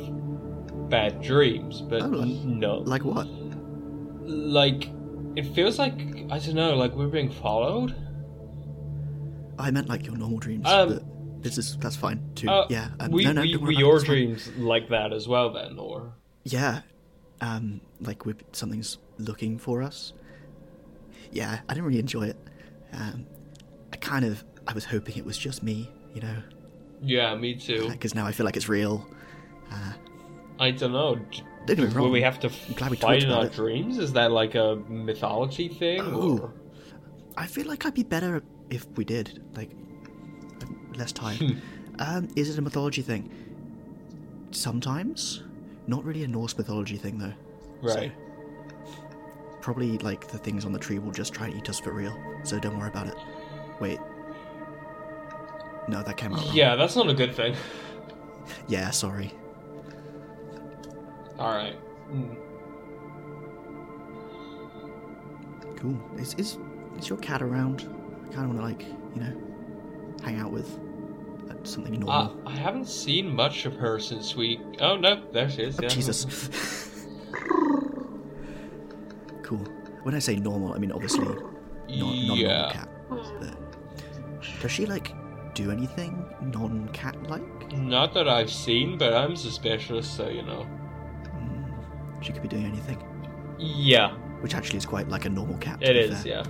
[0.90, 2.79] bad dreams, but Oh, like- no.
[2.79, 3.27] like what?
[4.25, 4.88] Like,
[5.37, 7.94] it feels like, I don't know, like we're being followed?
[9.62, 10.66] I meant like your normal dreams.
[10.66, 12.48] Um, but this is that's fine too.
[12.48, 12.88] Uh, yeah.
[13.01, 14.14] Um, we, no, no, we, were worry about it, your it's fine.
[14.16, 16.12] dreams like that as well, then, or?
[16.44, 16.81] Yeah.
[17.40, 20.12] Um, like with something's looking for us.
[21.31, 22.37] Yeah, I didn't really enjoy it.
[22.92, 23.27] Um,
[23.92, 26.37] I kind of, I was hoping it was just me, you know,
[27.03, 27.88] Yeah, me too.
[27.88, 29.07] because now I feel like it's real.
[29.72, 29.92] Uh,
[30.61, 31.14] I don't know.
[31.16, 32.12] Don't get me Will wrong.
[32.12, 33.53] we have to I'm glad we fight in our it.
[33.55, 33.98] dreams?
[33.98, 36.01] Is that like a mythology thing?
[36.03, 36.38] Oh.
[36.38, 36.53] Or?
[37.37, 38.42] I feel like I'd be better
[38.73, 39.71] if we did, like,
[40.97, 41.17] less Hmm.
[41.17, 41.63] time.
[41.99, 43.31] um, is it a mythology thing?
[44.51, 45.43] Sometimes.
[45.87, 47.33] Not really a Norse mythology thing, though.
[47.83, 48.13] Right.
[49.61, 52.17] Probably, like, the things on the tree will just try and eat us for real,
[52.45, 53.15] so don't worry about it.
[53.81, 53.99] Wait.
[55.89, 56.55] No, that came out wrong.
[56.55, 57.55] Yeah, that's not a good thing.
[58.69, 59.33] Yeah, sorry.
[61.39, 61.77] Alright.
[62.13, 62.37] Mm.
[65.77, 66.01] Cool.
[66.19, 66.59] Is, is,
[66.99, 67.89] is your cat around?
[68.33, 70.79] I kind of want to, like, you know, hang out with
[71.51, 72.40] uh, something normal.
[72.47, 74.59] Uh, I haven't seen much of her since we.
[74.81, 75.79] Oh no, there she is.
[75.79, 75.88] Oh, Yeah.
[75.90, 76.25] Jesus.
[79.42, 79.59] cool.
[80.03, 81.45] When I say normal, I mean obviously not, not
[81.90, 82.73] a normal Yeah.
[82.73, 82.88] cat.
[83.11, 83.55] But
[84.62, 85.12] does she like
[85.55, 87.42] do anything non-cat like?
[87.77, 90.66] Not that I've seen, but I'm suspicious, so you know.
[92.23, 93.03] She could be doing anything,
[93.59, 95.83] Yeah, which actually is quite like a normal cat.
[95.83, 96.23] it is.
[96.23, 96.33] fair.
[96.33, 96.45] Yeah.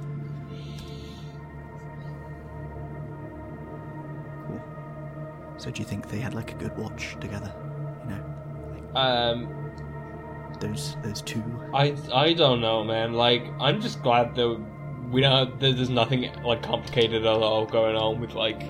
[5.62, 7.52] So do you think they had like a good watch together?
[8.08, 9.48] You know, Um,
[10.58, 11.40] those those two.
[11.72, 13.12] I I don't know, man.
[13.12, 14.60] Like, I'm just glad that
[15.12, 15.60] we don't.
[15.60, 18.60] That there's nothing like complicated at all going on with like,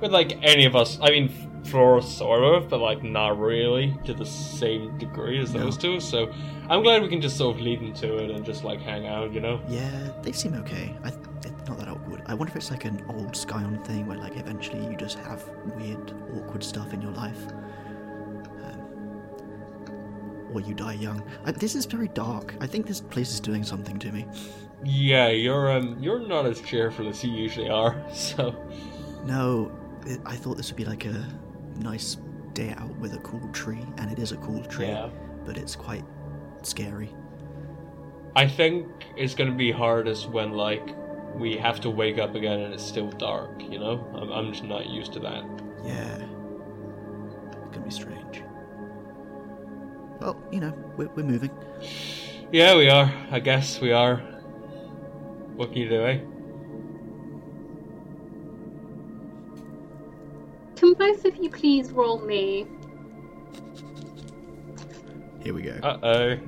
[0.00, 0.98] with like any of us.
[1.02, 1.28] I mean,
[1.64, 5.64] Flora sort of, but like not really to the same degree as No.
[5.64, 6.00] those two.
[6.00, 6.32] So
[6.70, 9.34] I'm glad we can just sort of lead into it and just like hang out.
[9.34, 9.60] You know.
[9.68, 10.96] Yeah, they seem okay.
[11.04, 11.88] I, it's not that.
[12.26, 15.46] I wonder if it's like an old Scion thing where, like, eventually you just have
[15.76, 17.38] weird, awkward stuff in your life.
[18.62, 18.80] Um,
[20.52, 21.22] or you die young.
[21.44, 22.54] I, this is very dark.
[22.60, 24.26] I think this place is doing something to me.
[24.84, 27.96] Yeah, you're um you're not as cheerful as you usually are.
[28.12, 28.54] So
[29.24, 29.72] No,
[30.06, 31.26] it, I thought this would be like a
[31.78, 32.18] nice
[32.52, 35.08] day out with a cool tree, and it is a cool tree, yeah.
[35.44, 36.04] but it's quite
[36.62, 37.10] scary.
[38.36, 40.94] I think it's gonna be hardest when like
[41.36, 43.62] we have to wake up again and it's still dark.
[43.62, 45.44] You know, I'm I'm just not used to that.
[45.84, 46.16] Yeah.
[46.16, 48.42] It's gonna be strange.
[50.20, 51.50] Well, you know, we're, we're moving.
[52.52, 53.12] Yeah, we are.
[53.30, 54.16] I guess we are.
[55.56, 56.20] What can you do, eh?
[60.76, 62.66] Can both of you please roll me?
[65.40, 65.78] Here we go.
[65.82, 66.38] Uh oh.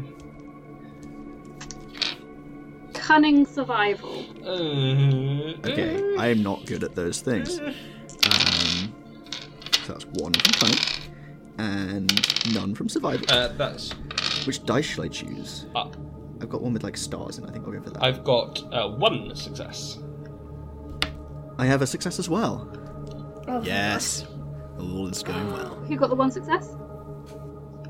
[3.07, 4.25] Cunning survival.
[4.45, 7.61] Uh, Okay, I am not good at those things.
[7.61, 8.93] Um,
[9.85, 10.79] so that's one from cunning,
[11.59, 13.25] and none from survival.
[13.31, 13.93] Uh, that's.
[14.45, 15.67] Which dice shall I choose?
[15.77, 15.89] Uh,
[16.41, 18.03] I've got one with like stars, and I think I'll go for that.
[18.03, 19.99] I've got uh, one success.
[21.59, 22.69] I have a success as well.
[23.47, 24.27] Oh, Yes,
[24.81, 25.75] all is going well.
[25.89, 26.75] Who got the one success?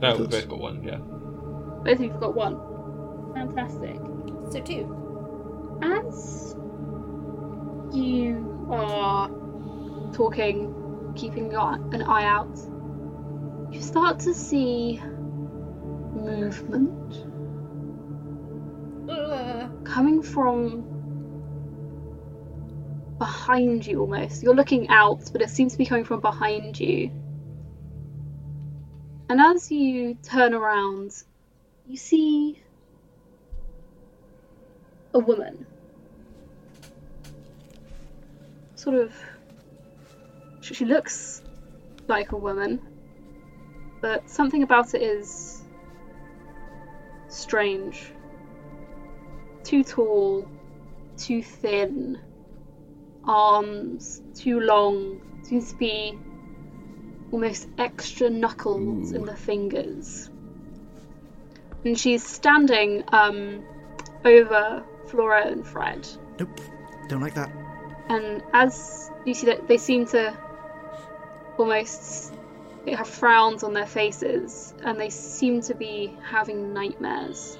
[0.02, 0.30] No, we Good.
[0.30, 0.82] both got one.
[0.84, 0.98] Yeah.
[0.98, 2.60] Both of you've got one.
[3.34, 3.96] Fantastic.
[4.52, 5.02] So two.
[5.82, 6.56] As
[7.92, 9.28] you are
[10.12, 12.58] talking, keeping your, an eye out,
[13.72, 15.00] you start to see
[16.14, 17.24] movement
[19.08, 20.82] Uh, coming from
[23.18, 24.42] behind you almost.
[24.42, 27.10] You're looking out, but it seems to be coming from behind you.
[29.28, 31.12] And as you turn around,
[31.86, 32.60] you see
[35.16, 35.66] a woman.
[38.74, 39.12] Sort of.
[40.60, 41.42] She looks
[42.08, 42.80] like a woman,
[44.00, 45.62] but something about it is
[47.28, 48.12] strange
[49.66, 50.48] too tall,
[51.16, 52.20] too thin,
[53.24, 56.16] arms too long, seems to be
[57.32, 60.30] almost extra knuckles in the fingers.
[61.84, 63.64] And she's standing um,
[64.24, 66.06] over Flora and Fred.
[66.38, 66.60] Nope.
[67.08, 67.50] Don't like that.
[68.08, 70.36] And as you see that they seem to
[71.58, 72.32] almost
[72.86, 77.58] have frowns on their faces, and they seem to be having nightmares.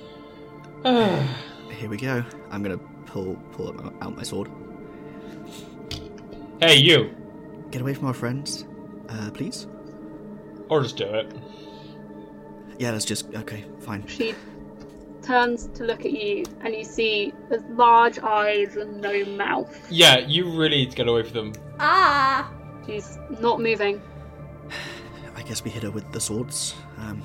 [0.84, 2.24] Here we go.
[2.50, 4.48] I'm gonna pull pull out- out my sword.
[6.60, 7.14] hey, you.
[7.70, 8.64] Get away from our friends,
[9.08, 9.66] uh, please.
[10.68, 11.32] Or just do it.
[12.78, 13.34] Yeah, let's just.
[13.34, 14.06] Okay, fine.
[14.06, 14.34] She
[15.26, 19.90] turns to look at you, and you see there's large eyes and no mouth.
[19.90, 21.52] Yeah, you really need to get away from them.
[21.80, 22.52] Ah!
[22.86, 24.00] She's not moving.
[25.34, 26.74] I guess we hit her with the swords.
[26.98, 27.22] Um,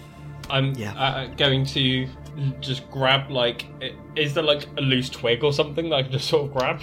[0.50, 0.94] I'm Yeah.
[1.00, 2.08] uh, going to
[2.60, 3.68] just grab, like,
[4.16, 6.82] is there like a loose twig or something that I can just sort of grab?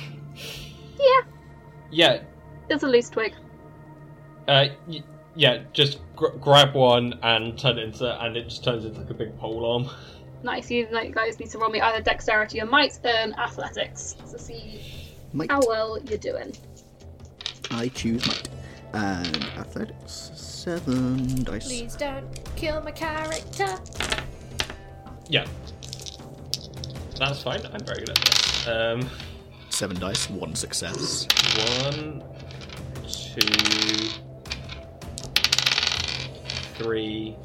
[0.98, 1.20] Yeah,
[1.90, 2.22] Yeah,
[2.68, 3.32] there's a loose twig.
[4.46, 5.02] uh, y-
[5.34, 9.10] yeah, just gr- grab one and turn it into, and it just turns into like
[9.10, 9.88] a big pole arm.
[10.42, 10.70] Nice.
[10.70, 14.80] You like, guys need to roll me either dexterity or might and athletics to see
[15.32, 15.50] might.
[15.50, 16.54] how well you're doing.
[17.70, 18.48] I choose might.
[18.94, 20.30] And athletics.
[20.34, 21.66] Seven dice.
[21.66, 23.66] Please don't kill my character.
[25.28, 25.46] Yeah,
[27.18, 27.60] that's fine.
[27.72, 28.66] I'm very good at this.
[28.68, 29.10] Um,
[29.70, 30.30] Seven dice.
[30.30, 31.26] One success.
[31.84, 32.24] one,
[33.02, 33.40] two,
[36.76, 37.36] three.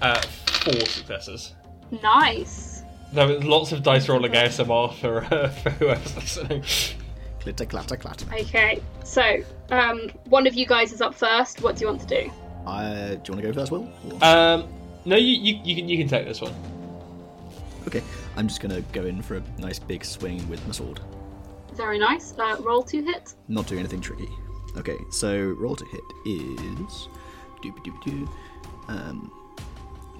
[0.00, 1.54] Uh, four successes.
[2.02, 2.82] Nice.
[3.12, 6.62] There was lots of dice rolling ASMR for, uh, for whoever's listening.
[7.40, 8.26] Clitter, clatter, clatter.
[8.32, 8.80] Okay.
[9.04, 11.62] So, um, one of you guys is up first.
[11.62, 12.30] What do you want to do?
[12.66, 13.90] Uh, do you want to go first, Will?
[14.12, 14.68] Or- Um,
[15.04, 16.52] no, you, you you can you can take this one.
[17.88, 18.02] okay,
[18.36, 21.00] I'm just gonna go in for a nice big swing with my sword.
[21.72, 22.34] Very nice.
[22.38, 23.34] Uh, roll to hit.
[23.48, 24.28] Not doing anything tricky.
[24.76, 27.08] Okay, so roll to hit is
[27.64, 28.28] doop doop doo.
[28.88, 29.32] Um,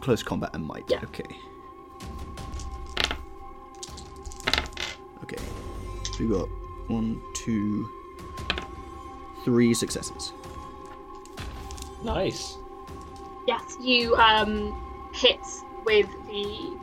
[0.00, 0.84] close combat and might.
[0.88, 1.00] Yeah.
[1.04, 1.24] Okay.
[5.24, 5.42] Okay.
[6.04, 6.48] So we got
[6.88, 7.88] one, two,
[9.44, 10.32] three successes.
[12.02, 12.56] Nice.
[13.46, 15.40] Yes, you um, hit
[15.84, 16.78] with the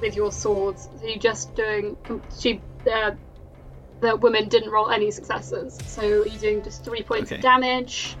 [0.00, 0.88] with your swords.
[1.00, 1.96] So you just doing.
[2.38, 2.60] She
[2.92, 3.12] uh,
[4.00, 8.16] the woman didn't roll any successes, so you're doing just three points of damage.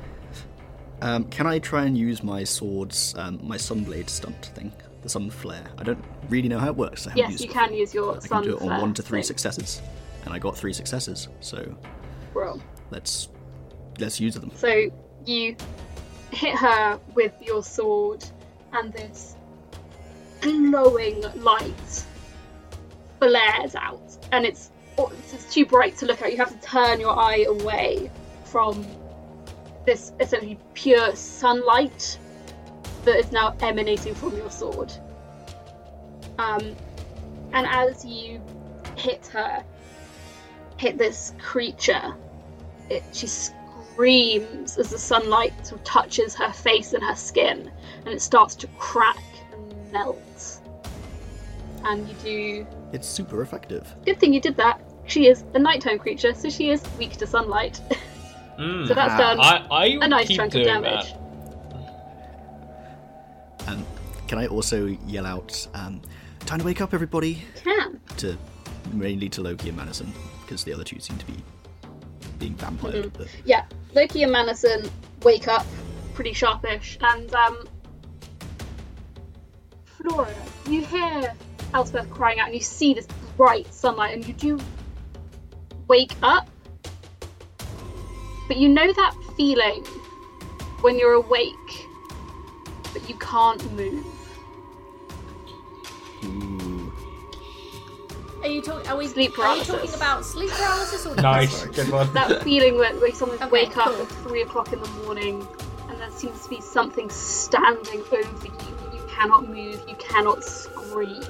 [1.02, 5.30] Um, can I try and use my sword's um, my sunblade stunt thing, the sun
[5.30, 5.64] flare?
[5.78, 7.06] I don't really know how it works.
[7.08, 7.76] I Yes, you can before.
[7.78, 9.24] use your I can do it on one to three thing.
[9.26, 9.82] successes,
[10.24, 11.28] and I got three successes.
[11.40, 11.74] So
[12.34, 12.60] Roll.
[12.90, 13.28] let's
[13.98, 14.52] let's use them.
[14.54, 14.90] So
[15.26, 15.56] you
[16.30, 18.24] hit her with your sword,
[18.72, 19.34] and this
[20.40, 22.04] glowing light
[23.18, 24.70] flares out, and it's
[25.32, 26.30] it's too bright to look at.
[26.30, 28.08] You have to turn your eye away
[28.44, 28.86] from
[29.84, 32.18] this essentially pure sunlight
[33.04, 34.92] that is now emanating from your sword.
[36.38, 36.74] Um,
[37.52, 38.40] and as you
[38.96, 39.64] hit her,
[40.76, 42.14] hit this creature,
[42.88, 47.70] it, she screams as the sunlight sort of touches her face and her skin,
[48.04, 50.60] and it starts to crack and melt.
[51.84, 52.66] And you do.
[52.92, 53.94] It's super effective.
[54.06, 54.80] Good thing you did that.
[55.06, 57.80] She is a nighttime creature, so she is weak to sunlight.
[58.58, 58.88] Mm.
[58.88, 59.40] so that's done.
[59.40, 61.12] I I a nice chunk of damage.
[61.12, 61.18] that.
[63.68, 63.86] Um,
[64.26, 66.00] can I also yell out, um,
[66.40, 68.00] "Time to wake up, everybody!" Can.
[68.18, 68.36] to
[68.92, 70.12] mainly to Loki and Madison
[70.42, 71.42] because the other two seem to be
[72.38, 72.94] being vampired.
[73.06, 73.18] Mm-hmm.
[73.18, 74.90] But Yeah, Loki and Madison
[75.22, 75.64] wake up
[76.14, 77.66] pretty sharpish, and um,
[79.84, 80.28] Flora,
[80.68, 81.34] you hear
[81.74, 84.60] Elspeth crying out, and you see this bright sunlight, and you do
[85.88, 86.48] wake up,
[88.52, 89.82] but you know that feeling
[90.82, 91.88] when you're awake,
[92.92, 94.04] but you can't move.
[96.24, 96.92] ooh,
[98.42, 98.86] Are you talking?
[98.90, 99.06] Are we?
[99.06, 101.86] Sleep Are you talking about sleep paralysis or Nice, depression?
[101.86, 102.12] good one.
[102.12, 105.48] That feeling where, where someone Okay, wake up at three o'clock in the morning,
[105.88, 108.92] and there seems to be something standing over you.
[108.92, 109.82] You cannot move.
[109.88, 111.22] You cannot scream.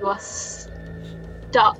[0.00, 1.78] You are stuck.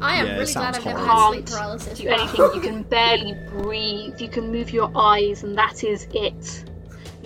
[0.00, 1.32] I am Yeah, it really glad sounds I've never horrible.
[1.32, 1.98] had sleep Can't paralysis.
[1.98, 2.54] do anything.
[2.54, 4.20] You can barely breathe.
[4.20, 6.64] You can move your eyes, and that is it.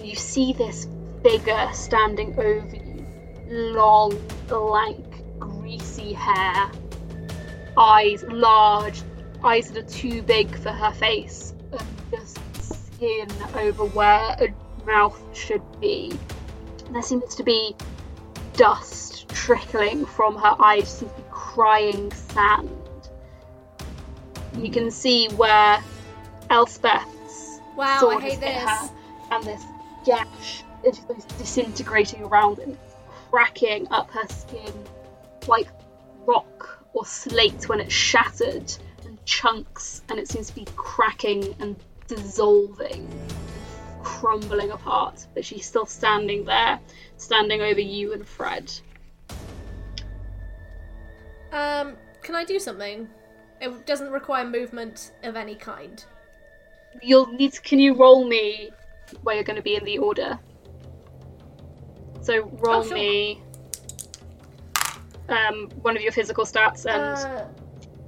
[0.03, 0.89] You see this
[1.23, 3.07] figure standing over you.
[3.49, 4.19] Long,
[4.51, 5.05] lank,
[5.39, 6.71] greasy hair.
[7.77, 9.03] Eyes large.
[9.45, 11.53] Eyes that are too big for her face.
[11.73, 12.39] And just
[12.95, 14.49] skin over where a
[14.87, 16.13] mouth should be.
[16.91, 17.75] There seems to be
[18.55, 20.85] dust trickling from her eyes.
[20.85, 21.22] She seems to be
[21.53, 22.71] crying sand.
[24.57, 25.83] You can see where
[26.49, 28.91] Elspeth's Wow, I sword has hit her,
[29.31, 29.63] and this
[30.07, 30.99] gash is
[31.37, 32.79] disintegrating around it.
[33.31, 34.73] cracking up her skin
[35.47, 35.69] like
[36.27, 38.73] rock or slate when it's shattered
[39.05, 41.77] and chunks, and it seems to be cracking and
[42.07, 43.09] dissolving,
[44.03, 45.27] crumbling apart.
[45.35, 46.81] But she's still standing there,
[47.19, 48.73] standing over you and Fred.
[51.53, 53.09] Um, can I do something?
[53.61, 56.05] It doesn't require movement of any kind.
[57.03, 57.53] You'll need.
[57.55, 58.71] To, can you roll me
[59.23, 60.39] where you're going to be in the order?
[62.23, 62.95] So roll Oh, sure.
[62.95, 63.43] me
[65.29, 67.45] um, one of your physical stats and Uh,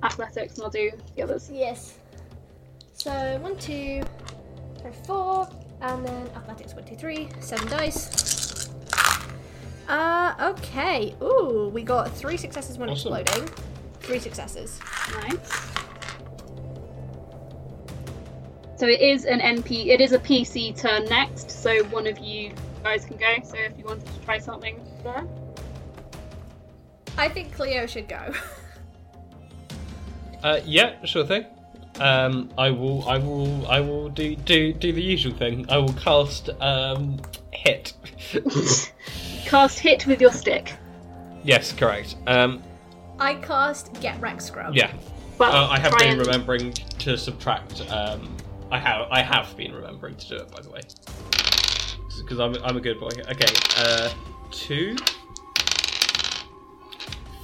[0.06, 1.50] athletics, and I'll do the others.
[1.52, 1.94] yes.
[2.92, 4.02] So one, two,
[4.80, 5.48] three, four,
[5.80, 8.33] and then athletics one, two, three, seven dice.
[9.88, 11.14] Uh, okay.
[11.22, 13.14] Ooh, we got three successes when Awesome.
[13.14, 13.48] exploding.
[14.00, 14.80] Three successes.
[15.22, 15.70] Nice.
[18.76, 19.86] So it is an NP.
[19.86, 21.50] It is a PC turn next.
[21.50, 23.34] So one of you guys can go.
[23.44, 25.26] So if you wanted to try something, Laura.
[27.16, 28.32] I think Cleo should go.
[30.42, 31.46] Uh, yeah, sure thing.
[31.98, 35.64] Um, I will, I will, I will do do do the usual thing.
[35.70, 37.18] I will cast um,
[37.50, 37.94] hit.
[39.44, 40.74] Cast hit with your stick.
[41.42, 42.16] yes, correct.
[42.26, 42.62] Um,
[43.18, 44.74] I cast Get Wrecked Scrub.
[44.74, 44.92] yeah,
[45.38, 47.82] But uh, I have try been and- remembering to subtract.
[47.90, 48.36] Um,
[48.70, 50.80] I have, I have been remembering to do it, by the way,
[52.22, 53.10] because I'm, I'm a good boy.
[53.30, 54.10] Okay, uh,
[54.50, 54.96] two,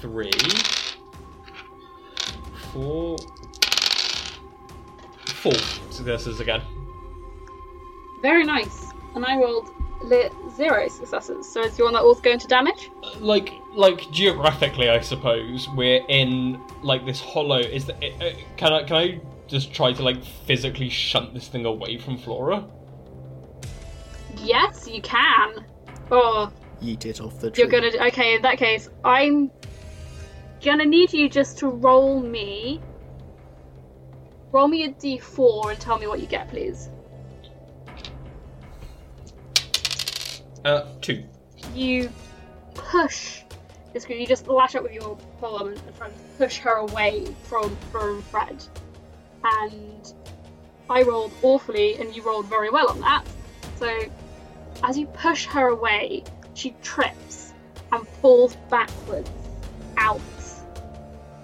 [0.01, 0.33] three,
[2.73, 3.17] four,
[5.27, 5.53] four
[5.91, 6.63] successes again.
[8.23, 8.87] Very nice.
[9.15, 9.71] And I rolled
[10.03, 11.53] li- zero successes.
[11.53, 12.91] So is your one that also going to damage?
[13.19, 18.83] like like geographically i suppose we're in like this hollow is that uh, can i
[18.83, 22.65] can i just try to like physically shunt this thing away from flora
[24.43, 25.65] Yes, you can.
[26.11, 26.51] Oh,
[26.81, 27.63] Yeet it off the tree.
[27.63, 27.91] you're gonna.
[28.09, 29.51] Okay, in that case, I'm
[30.65, 32.81] gonna need you just to roll me.
[34.53, 36.89] Roll me a d4 and tell me what you get, please.
[40.65, 41.25] Uh two
[41.75, 42.11] you
[42.75, 43.43] push
[43.93, 47.77] this you just lash out with your palm and try to push her away from
[47.91, 48.65] from Fred.
[49.43, 50.13] And
[50.89, 53.25] I rolled awfully and you rolled very well on that.
[53.77, 54.01] So
[54.85, 57.53] as you push her away, she trips
[57.91, 59.31] and falls backwards
[59.97, 60.21] out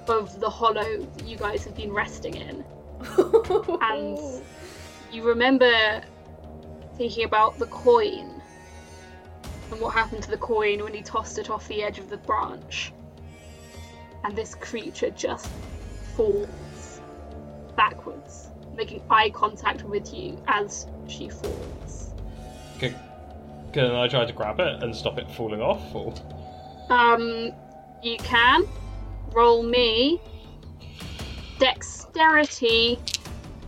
[0.09, 2.65] of the hollow that you guys have been resting in.
[3.81, 4.19] And
[5.13, 6.03] you remember
[6.97, 8.36] thinking about the coin
[9.71, 12.17] and what happened to the coin when he tossed it off the edge of the
[12.17, 12.93] branch.
[14.25, 15.49] And this creature just
[16.17, 17.01] falls
[17.77, 22.13] backwards, making eye contact with you as she falls.
[22.79, 22.95] can,
[23.73, 26.15] can i try to grab it and stop it falling off or
[26.91, 27.53] Um,
[28.03, 28.65] you can
[29.33, 30.21] roll me
[31.59, 32.99] dexterity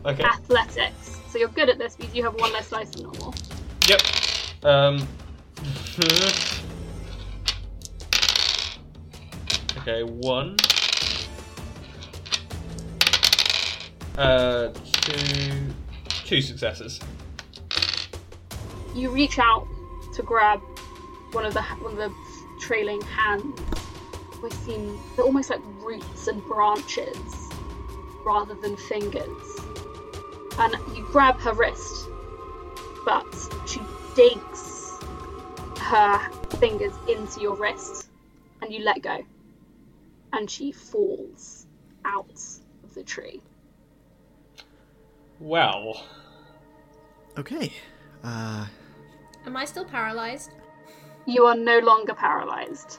[0.05, 1.19] okay athletics.
[1.31, 3.35] So you're good at this because you have one less dice than normal.
[3.87, 4.01] yep
[4.65, 5.07] um
[9.77, 10.57] okay one
[14.17, 14.69] uh
[15.03, 15.75] two
[16.25, 17.01] two successes
[18.95, 19.67] You reach out
[20.15, 20.61] to grab
[21.33, 22.13] one of the one of the
[22.61, 23.59] trailing hands.
[24.43, 27.17] We seem they're almost like roots and branches
[28.25, 29.61] rather than fingers.
[30.59, 32.09] And you grab her wrist,
[33.05, 33.27] but
[33.67, 33.81] she
[34.17, 34.58] digs
[35.89, 36.19] her
[36.59, 38.09] fingers into your wrist,
[38.63, 39.25] and you let go,
[40.33, 41.67] and she falls
[42.05, 42.41] out
[42.85, 43.41] of the tree.
[45.41, 46.05] well
[47.37, 47.73] Okay.
[48.25, 48.67] Uh,
[49.47, 50.51] Am I still paralyzed?
[51.27, 52.99] You are no longer paralyzed.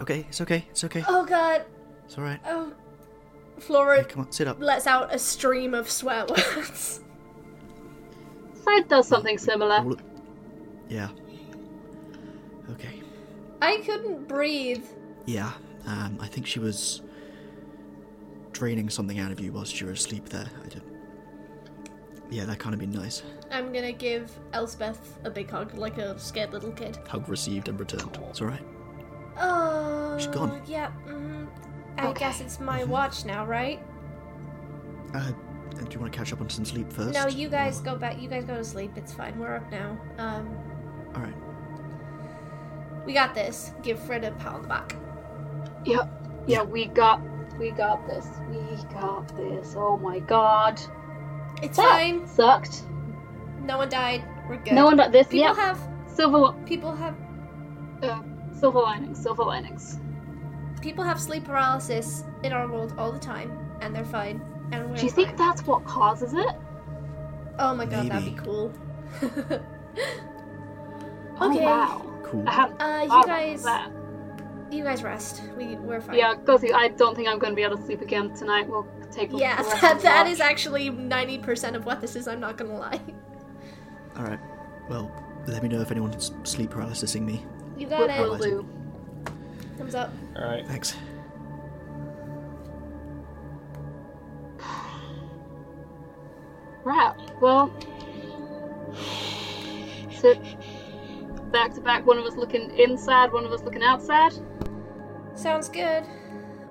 [0.00, 1.04] okay, it's okay, it's okay.
[1.06, 1.64] Oh god.
[2.06, 2.40] It's alright.
[2.46, 2.72] Oh.
[3.58, 4.58] Flora Hey, come on, sit up.
[4.60, 6.24] lets out a stream of swear
[6.56, 7.00] words.
[8.62, 9.76] Fred does something similar.
[9.76, 9.96] All
[10.88, 11.08] Yeah.
[12.70, 13.02] Okay.
[13.60, 14.84] I couldn't breathe.
[15.26, 15.52] Yeah.
[15.86, 17.02] Um, I think she was
[18.52, 20.46] draining something out of you whilst you were asleep there.
[20.64, 20.82] I did.
[22.30, 23.22] Yeah, that kind of be nice.
[23.50, 26.98] I'm gonna give Elspeth a big hug, like a scared little kid.
[27.08, 28.18] Hug received and returned.
[28.30, 28.62] It's alright.
[29.38, 30.16] Oh.
[30.18, 30.62] She's gone.
[30.66, 30.90] Yeah.
[31.06, 31.46] Mm,
[31.98, 32.20] I Okay.
[32.20, 33.80] guess it's my watch now, right?
[35.14, 35.32] Uh,
[35.78, 37.14] do you want to catch up on some sleep first?
[37.14, 38.20] No, you guys go back.
[38.20, 38.92] You guys go to sleep.
[38.96, 39.38] It's fine.
[39.38, 39.98] We're up now.
[40.18, 40.56] Um,
[41.14, 41.34] Alright.
[43.06, 43.72] we got this.
[43.82, 44.96] Give Fred a pat on the back.
[45.84, 46.06] Yeah,
[46.46, 47.20] yeah, we got,
[47.58, 48.26] we got this.
[48.50, 48.58] We
[48.92, 49.74] got this.
[49.76, 50.80] Oh my god,
[51.62, 52.26] It's that fine.
[52.28, 52.82] sucked.
[53.62, 54.24] No one died.
[54.48, 54.74] We're good.
[54.74, 55.26] No one got this.
[55.28, 57.16] People Yeah, have silver, People have
[58.02, 58.22] uh,
[58.58, 59.98] silver linings, silver linings.
[60.80, 64.40] people have sleep paralysis in our world all the time, and they're fine.
[64.72, 65.36] And we're Do you think fine.
[65.36, 66.48] that's what causes it?
[67.58, 68.42] Oh my god, that'd be Maybe.
[68.44, 68.72] cool.
[71.40, 71.64] Oh Okay.
[71.64, 72.02] wow.
[72.24, 72.44] Cool.
[72.46, 73.66] I haven't uh, you thought guys,
[74.70, 75.42] you guys rest.
[75.56, 76.16] We we're fine.
[76.18, 78.68] Yeah, Guzzy, I don't think I'm going to be able to sleep again tonight.
[78.68, 79.30] We'll take.
[79.32, 80.32] Yeah, the rest that, of the that watch.
[80.32, 82.28] is actually ninety percent of what this is.
[82.28, 83.00] I'm not gonna lie.
[84.16, 84.38] All right.
[84.88, 85.10] Well,
[85.46, 87.44] let me know if anyone's sleep paralysising me.
[87.76, 88.42] You got Will it.
[88.42, 88.66] do.
[89.78, 90.12] Thumbs up.
[90.36, 90.66] All right.
[90.66, 90.94] Thanks.
[96.84, 97.14] Right.
[97.40, 97.72] Well,
[100.10, 100.40] sit
[101.52, 102.06] back to back.
[102.06, 104.32] One of us looking inside, one of us looking outside.
[105.34, 106.04] Sounds good.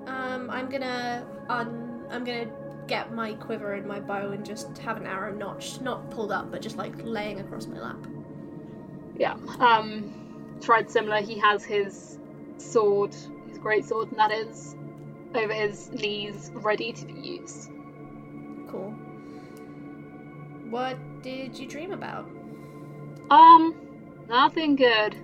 [0.06, 2.04] Um, I'm gonna on.
[2.10, 2.50] I'm gonna
[2.86, 6.50] get my quiver and my bow and just have an arrow notched, not pulled up,
[6.50, 8.06] but just like laying across my lap.
[9.16, 9.36] Yeah.
[9.60, 11.22] Um, tried similar.
[11.22, 12.18] He has his
[12.58, 13.14] sword,
[13.48, 14.76] his great sword, and that is
[15.34, 17.70] over his knees, ready to be used.
[18.68, 18.94] Cool.
[20.72, 22.24] What did you dream about?
[23.30, 23.74] Um,
[24.26, 25.14] nothing good.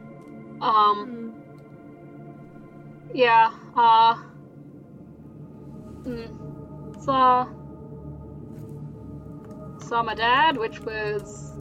[0.61, 3.17] Um, Hmm.
[3.17, 3.51] yeah.
[3.75, 4.15] Uh.
[6.05, 7.47] Mm, saw
[9.79, 11.55] saw my dad, which was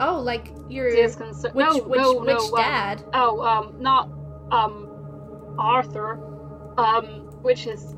[0.00, 1.54] Oh, like your disconcerting.
[1.56, 2.44] which no, which no, which no.
[2.46, 3.04] um, dad?
[3.12, 4.08] Oh, um, not
[4.50, 6.12] um, Arthur,
[6.78, 7.04] um,
[7.42, 7.94] which is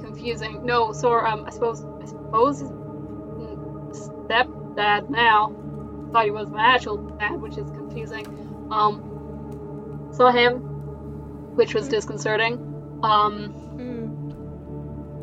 [0.00, 0.64] confusing.
[0.66, 2.85] No, so um, I suppose I suppose mm,
[4.76, 5.54] stepdad now.
[6.12, 8.26] Thought he was my actual dad, which is confusing.
[8.70, 10.54] Um, saw him,
[11.56, 13.00] which was disconcerting.
[13.02, 13.62] Um,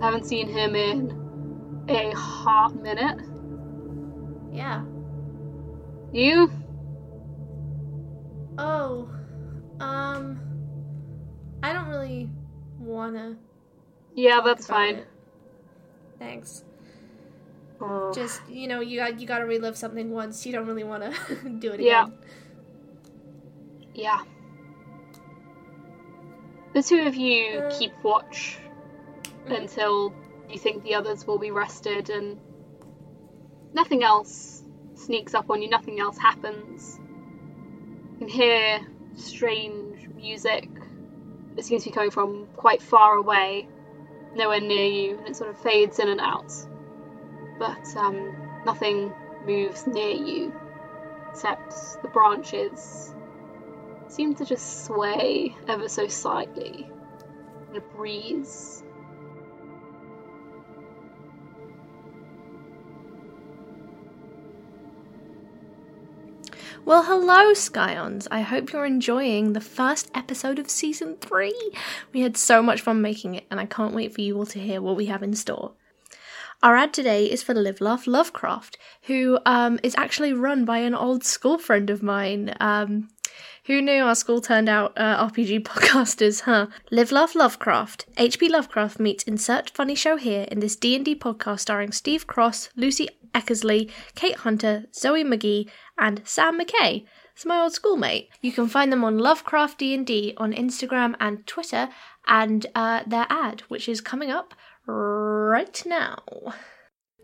[0.01, 3.21] haven't seen him in a hot minute.
[4.51, 4.83] Yeah.
[6.11, 6.51] You?
[8.57, 9.09] Oh.
[9.79, 10.39] Um.
[11.63, 12.29] I don't really
[12.77, 13.37] wanna.
[14.13, 14.95] Yeah, that's fine.
[14.95, 15.07] it.
[16.19, 16.65] Thanks.
[17.83, 18.13] Ugh.
[18.13, 20.45] Just you know, you got you got to relive something once.
[20.45, 21.85] You don't really want to do it again.
[21.85, 22.07] Yeah.
[23.93, 24.23] Yeah.
[26.73, 28.57] The two of you Uh, keep watch
[29.45, 29.61] mhm.
[29.61, 30.13] until
[30.49, 32.39] you think the others will be rested and
[33.73, 34.63] nothing else
[34.95, 36.99] sneaks up on you, nothing else happens.
[38.13, 38.79] You can hear
[39.15, 40.69] strange music
[41.55, 43.67] that seems to be coming from quite far away,
[44.35, 46.51] nowhere near you, and it sort of fades in and out.
[47.59, 48.35] But um,
[48.65, 49.13] nothing
[49.45, 50.53] moves near you
[51.29, 53.13] except the branches
[54.07, 56.87] seem to just sway ever so slightly
[57.69, 58.83] in a breeze.
[66.85, 68.27] Well, hello, Scions.
[68.29, 71.71] I hope you're enjoying the first episode of season three.
[72.11, 74.59] We had so much fun making it, and I can't wait for you all to
[74.59, 75.71] hear what we have in store.
[76.63, 80.95] Our ad today is for Live Laugh Lovecraft, who um, is actually run by an
[80.95, 82.55] old school friend of mine.
[82.61, 83.09] Um,
[83.65, 86.67] who knew our school turned out uh, RPG podcasters, huh?
[86.89, 88.05] Live Laugh Lovecraft.
[88.15, 88.47] H.P.
[88.47, 93.91] Lovecraft meets Insert Funny Show here in this D&D podcast starring Steve Cross, Lucy Eckersley,
[94.15, 97.05] Kate Hunter, Zoe McGee, and Sam McKay.
[97.33, 98.29] It's my old schoolmate.
[98.39, 101.89] You can find them on Lovecraft D&D on Instagram and Twitter,
[102.25, 104.53] and uh, their ad, which is coming up
[104.85, 106.17] right now.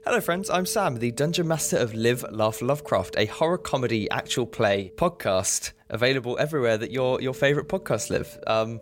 [0.06, 0.50] Hello, friends.
[0.50, 5.74] I'm Sam, the Dungeon Master of Live, Laugh, Lovecraft, a horror comedy actual play podcast
[5.90, 8.40] available everywhere that your your favorite podcasts live.
[8.48, 8.80] Um,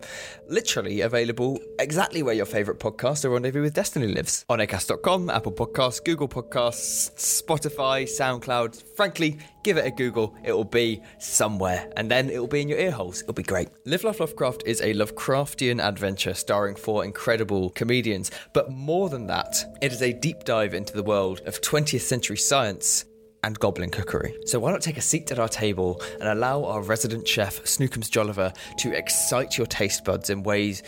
[0.48, 5.52] literally available exactly where your favorite podcast or Rendezvous with Destiny lives on Acast.com, Apple
[5.52, 8.96] Podcasts, Google Podcasts, Spotify, SoundCloud.
[8.96, 10.34] Frankly, give it a Google.
[10.44, 13.22] It will be somewhere, and then it will be in your ear holes.
[13.22, 13.68] It'll be great.
[13.84, 19.64] Live, Love Lovecraft is a Lovecraftian adventure starring four incredible comedians, but more than that,
[19.80, 23.04] it is a deep dive into the world of 20th century science
[23.44, 24.36] and goblin cookery.
[24.46, 28.10] So why not take a seat at our table and allow our resident chef, Snookums
[28.10, 30.82] Jolliver, to excite your taste buds in ways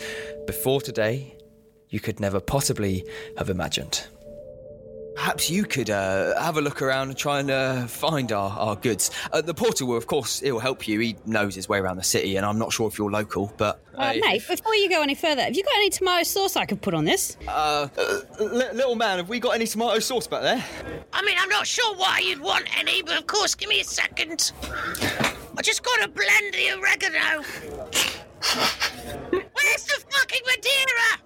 [0.46, 1.36] before today
[1.88, 3.04] you could never possibly
[3.36, 4.06] have imagined.
[5.16, 8.76] Perhaps you could uh, have a look around and try and uh, find our, our
[8.76, 9.10] goods.
[9.32, 10.98] Uh, the porter will, of course, it will help you.
[11.00, 13.82] He knows his way around the city, and I'm not sure if you're local, but
[13.96, 16.80] Uh, mate, before you go any further, have you got any tomato sauce I could
[16.80, 17.36] put on this?
[17.48, 20.64] uh, uh, li- little man, have we got any tomato sauce back there?
[21.12, 23.84] I mean, I'm not sure why you'd want any, but of course, give me a
[23.84, 24.52] second.
[25.02, 27.44] I just gotta blend the oregano.
[29.62, 31.18] Where's the fucking Madeira?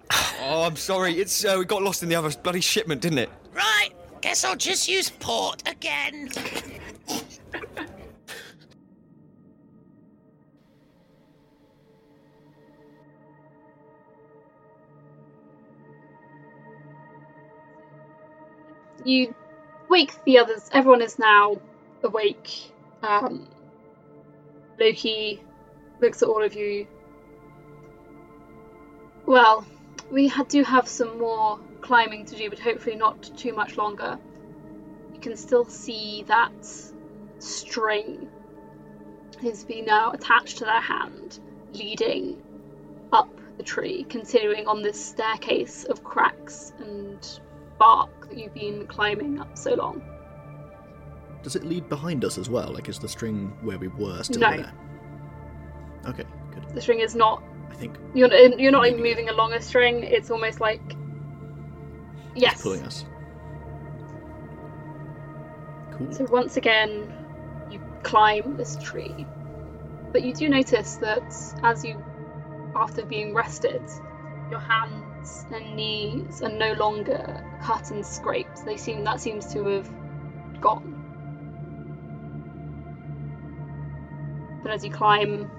[0.43, 1.15] Oh, I'm sorry.
[1.15, 3.31] It's uh, we got lost in the other bloody shipment, didn't it?
[3.53, 3.91] Right.
[4.21, 6.31] Guess I'll just use port again.
[19.05, 19.35] you
[19.89, 20.69] wake the others.
[20.73, 21.61] Everyone is now
[22.03, 22.73] awake.
[23.03, 23.47] Um,
[24.81, 25.43] Loki
[26.01, 26.87] looks at all of you
[29.27, 29.67] well,
[30.11, 34.19] we do have some more climbing to do, but hopefully not too much longer.
[35.13, 36.53] You can still see that
[37.39, 38.29] string
[39.43, 41.41] has been now attached to their hand,
[41.73, 42.43] leading
[43.13, 47.41] up the tree, continuing on this staircase of cracks and
[47.79, 50.03] bark that you've been climbing up so long.
[51.43, 52.73] Does it lead behind us as well?
[52.73, 54.57] Like, is the string where we were still No.
[54.57, 54.73] there?
[56.07, 56.69] Okay, good.
[56.71, 57.43] The string is not
[57.75, 60.05] I think you're not, you're not even moving along a string.
[60.05, 60.81] It's almost like
[62.37, 62.63] it's yes.
[62.63, 63.05] pulling us.
[65.91, 66.13] Cool.
[66.13, 67.13] So once again,
[67.73, 69.27] you climb this tree,
[70.13, 71.25] but you do notice that
[71.65, 72.01] as you,
[72.77, 73.83] after being rested,
[74.53, 78.65] your hands and knees are no longer cut and scraped.
[78.65, 79.91] They seem that seems to have
[80.61, 80.93] gone.
[84.63, 85.51] But as you climb,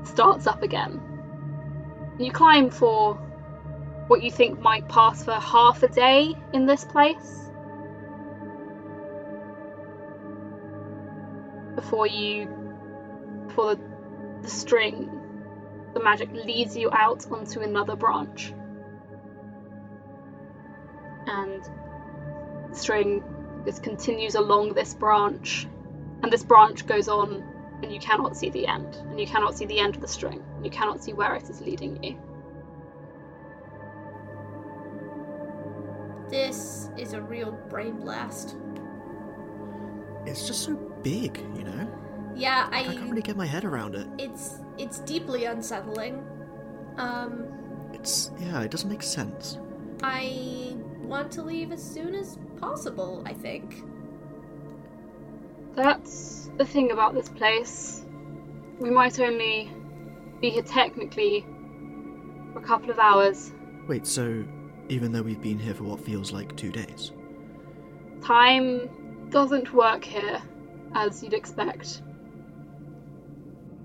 [0.00, 1.15] it starts up again.
[2.18, 3.14] You climb for
[4.08, 7.46] what you think might pass for half a day in this place.
[11.76, 12.48] before you
[13.46, 13.82] before the,
[14.42, 15.08] the string
[15.94, 18.52] the magic leads you out onto another branch
[21.28, 21.62] and
[22.70, 23.22] the string
[23.64, 25.68] just continues along this branch
[26.22, 27.44] and this branch goes on
[27.82, 30.42] and you cannot see the end and you cannot see the end of the string
[30.56, 32.16] and you cannot see where it is leading you
[36.28, 38.56] This is a real brain blast.
[40.24, 41.88] It's just so big, you know?
[42.34, 43.08] Yeah, I I can't I.
[43.08, 44.08] really get my head around it.
[44.18, 46.24] It's it's deeply unsettling.
[46.96, 47.46] Um,
[47.92, 49.58] It's yeah, it doesn't make sense.
[50.02, 53.22] I want to leave as soon as possible.
[53.24, 53.82] I think.
[55.76, 58.04] That's the thing about this place.
[58.78, 59.70] We might only
[60.40, 61.46] be here technically
[62.52, 63.52] for a couple of hours.
[63.86, 64.44] Wait, so
[64.88, 67.12] even though we've been here for what feels like two days,
[68.24, 68.88] Time
[69.30, 70.40] doesn't work here
[70.94, 72.02] as you'd expect.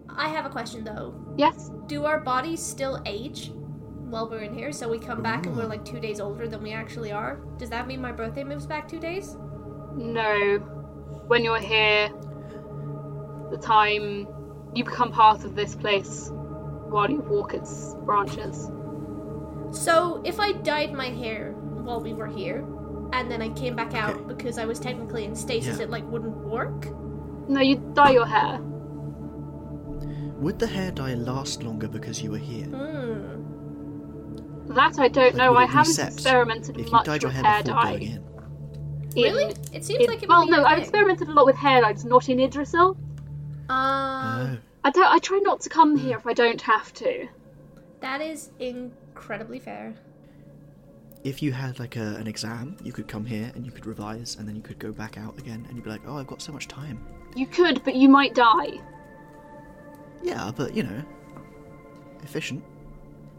[0.10, 1.14] I have a question though.
[1.38, 3.52] Yes, Do our bodies still age
[4.10, 4.72] while we're in here?
[4.72, 7.42] So we come back and we're like two days older than we actually are.
[7.58, 9.36] Does that mean my birthday moves back two days?
[9.96, 10.78] no.
[11.32, 12.10] When you're here,
[13.52, 14.28] the time
[14.76, 16.30] you become part of this place
[16.90, 18.70] while you walk its branches.
[19.72, 21.54] So if I dyed my hair
[21.86, 22.66] while we were here,
[23.14, 24.24] and then I came back out Okay.
[24.34, 25.86] because I was technically in stasis, Yeah.
[25.86, 26.88] it like wouldn't work.
[27.48, 28.60] No, you dye your hair.
[30.44, 32.66] would the hair dye last longer because you were here?
[32.66, 34.74] Hmm.
[34.74, 35.56] That I don't Like, know.
[35.56, 38.20] I haven't experimented If you much dyed your with hair hair before dye.
[39.16, 39.56] Going in, in- Really?
[39.74, 41.82] It seems in- like it well, would be no, I've experimented a lot with hair
[41.82, 42.98] dyes, not in Yggdrasil.
[43.70, 45.06] Um, oh, I don't.
[45.06, 47.28] I try not to come here if I don't have to.
[48.02, 49.94] that is incredibly fair.
[51.24, 54.36] if you had like a, an exam, you could come here and you could revise,
[54.38, 56.42] and then you could go back out again, and you'd be like, "Oh, I've got
[56.42, 57.00] so much time."
[57.36, 58.80] You could, but you might die.
[60.24, 61.04] Yeah, but you know,
[62.24, 62.64] efficient.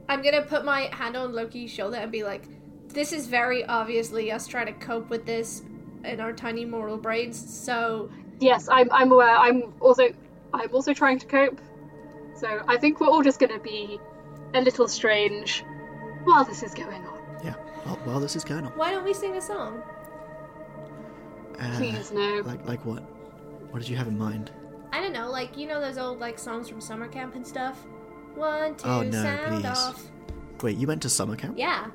[0.08, 2.44] I'm gonna put my hand on Loki's shoulder and be like,
[2.93, 5.62] "This is very obviously us trying to cope with this
[6.05, 8.90] in our tiny mortal brains." So Yes, I'm.
[8.93, 9.36] I'm aware.
[9.36, 10.09] I'm also.
[10.53, 11.61] I'm also trying to cope.
[12.34, 14.01] So I think we're all just going to be
[14.55, 15.64] a little strange
[16.24, 17.18] while this is going on.
[17.45, 17.55] Yeah.
[17.86, 19.82] Well, while this is going on, why don't we sing a song?
[21.61, 22.43] uh, Please no.
[22.45, 23.03] like like what?
[23.70, 24.51] What did you have in mind?
[24.93, 27.78] I don't know, like you know those old like songs from summer camp and stuff.
[28.34, 29.66] One, two, Oh, no, sound please.
[29.66, 30.03] off.
[30.62, 31.57] Wait, you went to summer camp?
[31.59, 31.86] Yeah,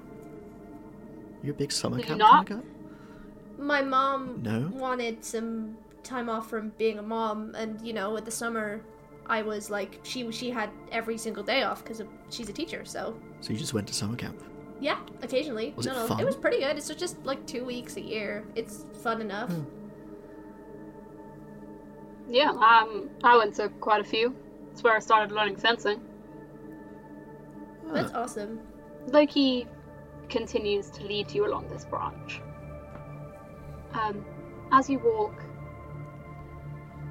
[1.43, 2.47] You're a big summer camp not?
[2.47, 3.63] kind of guy?
[3.63, 4.69] my mom No.
[4.73, 8.81] wanted some time off from being a mom, and you know, with the summer,
[9.25, 12.85] I was like, she she had every single day off because she's a teacher.
[12.85, 14.41] So So you just went to summer camp?
[14.79, 15.73] yeah, occasionally.
[15.75, 16.19] Was no, it no, fun?
[16.19, 16.77] it was pretty good.
[16.77, 18.45] It's just like two weeks a year.
[18.55, 19.49] It's fun enough.
[19.51, 19.63] Hmm.
[22.29, 22.49] Yeah.
[22.51, 23.09] Um.
[23.23, 24.35] I went to quite a few.
[24.69, 26.01] That's where I started learning fencing.
[27.93, 28.59] That's awesome.
[29.07, 29.65] Loki
[30.29, 32.41] continues to lead you along this branch.
[33.93, 34.25] Um,
[34.71, 35.33] as you walk,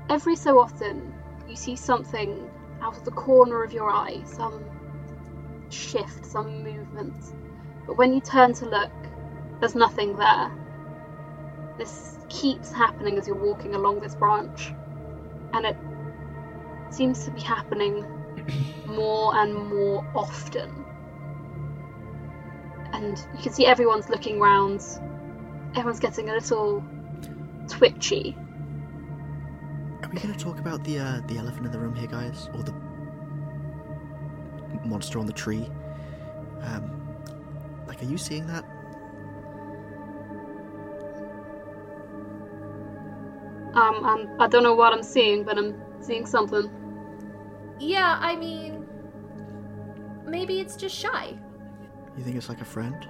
[0.09, 1.15] every so often
[1.49, 2.51] you see something
[2.81, 4.65] out of the corner of your eye, some
[5.71, 7.17] shift, some movement.
[7.87, 8.93] But when you turn to look,
[9.61, 10.53] there's nothing there.
[11.79, 14.73] This keeps happening as you're walking along this branch,
[15.53, 15.77] and it
[16.91, 18.05] seems to be happening
[18.87, 20.86] more and more often
[22.93, 24.83] and you can see everyone's looking round
[25.77, 26.83] everyone's getting a little
[27.69, 28.37] twitchy.
[30.03, 32.49] Are we going to talk about the uh, the elephant in the room here, guys,
[32.55, 32.73] or the
[34.85, 35.69] monster on the tree?
[36.63, 37.17] Um,
[37.87, 38.65] like, are you seeing that?
[43.75, 46.71] Um, um, I don't know what I'm seeing, but I'm seeing something.
[47.79, 48.87] Yeah, I mean,
[50.25, 51.39] maybe it's just shy.
[52.17, 53.07] You think it's like a friend?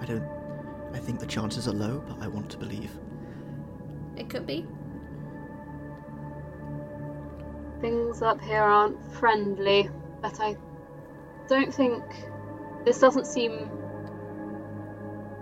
[0.00, 0.24] I don't.
[0.92, 2.90] I think the chances are low, but I want to believe.
[4.16, 4.66] It could be.
[7.80, 10.56] Things up here aren't friendly, but I
[11.48, 12.04] don't think
[12.84, 13.68] this doesn't seem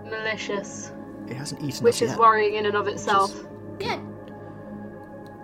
[0.05, 0.91] malicious,
[1.27, 2.19] It hasn't eaten which us is yet.
[2.19, 3.33] worrying in and of itself.
[3.79, 3.99] Yeah.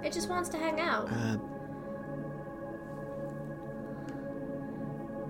[0.03, 1.09] It just wants to hang out.
[1.11, 1.37] Uh,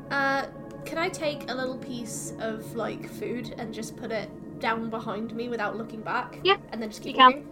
[0.10, 0.46] Uh,
[0.88, 4.30] can I take a little piece of like food and just put it
[4.60, 6.40] down behind me without looking back?
[6.44, 7.46] Yeah, And then just keep you can.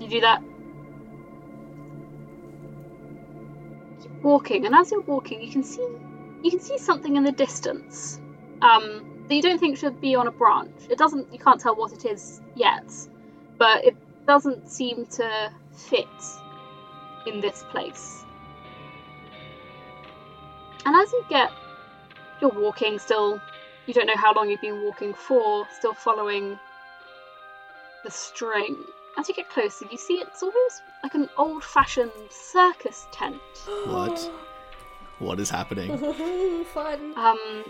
[0.00, 0.42] You do that.
[4.02, 5.86] Keep walking, and as you're walking, you can see
[6.42, 8.18] you can see something in the distance.
[8.62, 10.72] Um, that you don't think should be on a branch.
[10.90, 11.32] It doesn't.
[11.32, 12.90] You can't tell what it is yet,
[13.58, 13.96] but it
[14.26, 16.06] doesn't seem to fit
[17.26, 18.24] in this place.
[20.84, 21.52] And as you get,
[22.42, 23.40] you're walking still.
[23.86, 25.66] You don't know how long you've been walking for.
[25.78, 26.58] Still following
[28.04, 28.76] the string.
[29.16, 33.40] As you get closer, you see it's almost like an old-fashioned circus tent.
[33.86, 34.30] What?
[35.18, 35.96] What is happening?
[36.74, 37.12] Fun.
[37.16, 37.64] Um,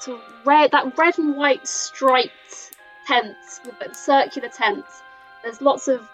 [0.00, 2.72] so red, that red and white striped
[3.06, 4.84] tent with circular tent.
[5.42, 6.06] There's lots of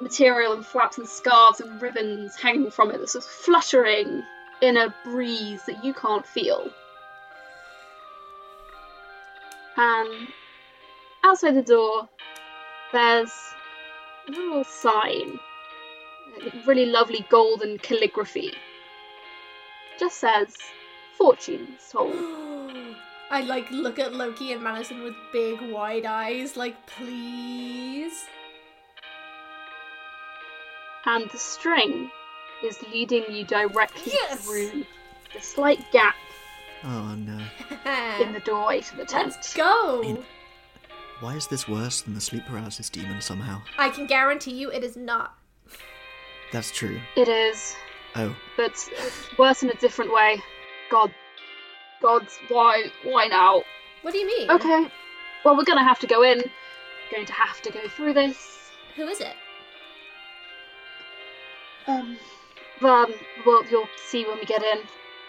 [0.00, 4.24] material and flaps and scarves and ribbons hanging from it that's just fluttering
[4.64, 6.70] in a breeze that you can't feel.
[9.76, 10.28] And
[11.22, 12.08] outside the door,
[12.92, 13.32] there's
[14.28, 15.38] a little sign,
[16.66, 18.52] really lovely golden calligraphy.
[19.98, 20.56] Just says,
[21.18, 22.14] "Fortunes told."
[23.30, 28.26] I like look at Loki and Madison with big wide eyes, like, please.
[31.06, 32.10] and the string
[32.64, 34.44] is leading you directly Yes!
[34.46, 34.84] through
[35.34, 36.14] the slight gap
[36.84, 37.38] oh no.
[38.22, 39.32] in the doorway to the tent.
[39.34, 40.02] Let's go!
[40.02, 40.24] In-
[41.20, 43.62] Why is this worse than the sleep paralysis demon somehow?
[43.78, 45.34] I can guarantee you it is not.
[46.52, 47.00] That's true.
[47.16, 47.74] It is,
[48.16, 50.40] Oh, but it's worse in a different way.
[50.90, 51.12] God,
[52.00, 53.62] gods, why, why now?
[54.02, 54.50] What do you mean?
[54.50, 54.88] Okay,
[55.44, 56.38] well we're gonna have to go in.
[56.38, 58.36] We're Going to have to go through this.
[58.96, 59.34] Who is it?
[61.86, 62.16] Um,
[62.82, 63.14] um,
[63.46, 64.78] well, you'll see when we get in.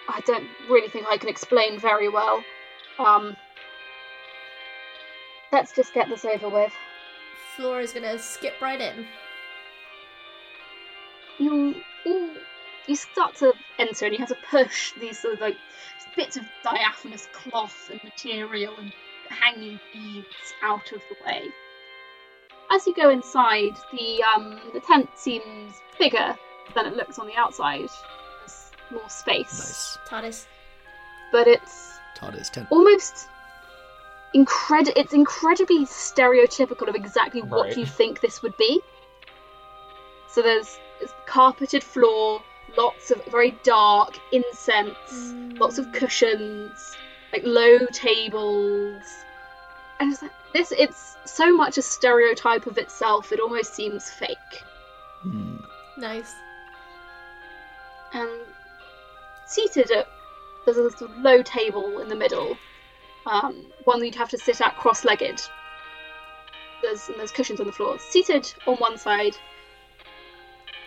[0.07, 2.43] I don't really think I can explain very well.
[2.99, 3.35] Um,
[5.51, 6.73] let's just get this over with.
[7.55, 9.05] Flora's gonna skip right in.
[11.37, 11.75] you
[12.05, 12.29] all
[12.87, 15.57] you start to enter and you have to push these sort of like
[16.15, 18.93] bits of diaphanous cloth and material and
[19.29, 21.43] hanging beads out of the way.
[22.71, 26.35] As you go inside, the um the tent seems bigger
[26.74, 27.88] than it looks on the outside.
[28.39, 29.97] There's more space, nice.
[30.09, 30.45] TARDIS.
[31.32, 32.68] but it's TARDIS 10.
[32.70, 33.28] almost
[34.34, 38.82] incredi- it's incredibly stereotypical of exactly what you think this would be.
[40.30, 42.41] So there's, there's carpeted floor,
[42.78, 46.95] lots of very dark incense, lots of cushions,
[47.32, 49.03] like low tables.
[49.99, 54.38] And it's like this it's so much a stereotype of itself it almost seems fake.
[55.22, 55.57] Hmm.
[55.97, 56.34] Nice.
[58.16, 58.30] And
[59.45, 60.07] seated at
[60.66, 62.57] there's a sort of low table in the middle,
[63.28, 65.39] um, one that you'd have to sit at cross-legged.
[66.82, 67.99] There's and there's cushions on the floor.
[67.99, 69.38] Seated on one side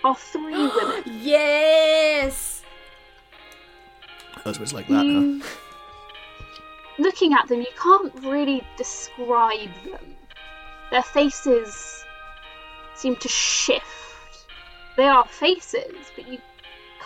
[0.04, 1.02] are three women.
[1.06, 2.62] yes!
[4.44, 5.48] So it's like that, huh?
[6.98, 10.16] Looking at them, you can't really describe them.
[10.90, 12.04] Their faces
[12.94, 13.84] seem to shift.
[14.96, 16.38] They are faces, but you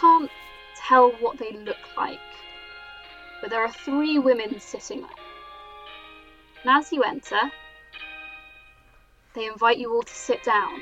[0.03, 0.31] can't
[0.77, 2.19] tell what they look like.
[3.41, 5.11] But there are three women sitting there.
[6.65, 7.53] And as you enter,
[9.35, 10.75] they invite you all to sit down.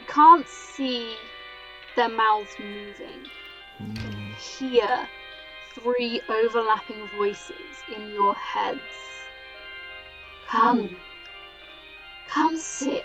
[0.00, 1.14] You can't see
[1.94, 3.30] their mouths moving
[3.78, 3.90] hmm.
[3.90, 5.08] You can hear
[5.74, 8.80] three overlapping voices in your heads.
[10.48, 10.88] Come.
[10.88, 10.94] Hmm.
[12.28, 13.04] Come sit.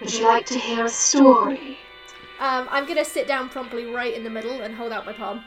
[0.00, 1.78] Would you like to hear a story?
[2.40, 5.44] Um, I'm gonna sit down promptly right in the middle and hold out my palm.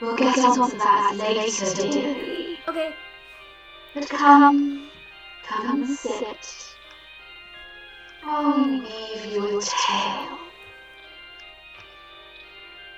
[0.00, 2.58] We'll get on to that later, dearie.
[2.68, 2.94] Okay.
[3.92, 4.88] But come,
[5.44, 6.76] come and sit.
[8.22, 10.38] I'll weave you a tale.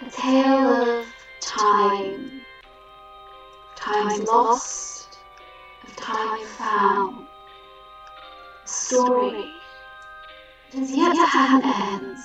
[0.02, 1.06] A tale of
[1.40, 2.42] time.
[3.76, 5.20] Times lost,
[5.86, 7.26] of time found.
[8.62, 9.52] A story
[10.72, 12.18] that is yet to have an end.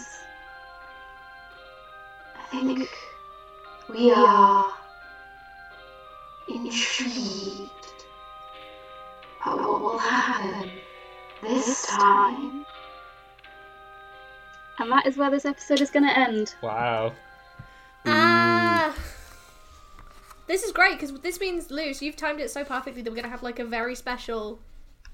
[2.35, 2.89] I think
[3.89, 4.65] we are
[6.47, 7.69] intrigued
[9.45, 10.69] by what will happen
[11.41, 12.65] this time.
[14.79, 16.55] And that is where this episode is going to end.
[16.61, 17.13] Wow.
[18.05, 18.95] Ah.
[20.47, 23.29] This is great because this means, Luce, you've timed it so perfectly that we're gonna
[23.29, 24.59] have like a very special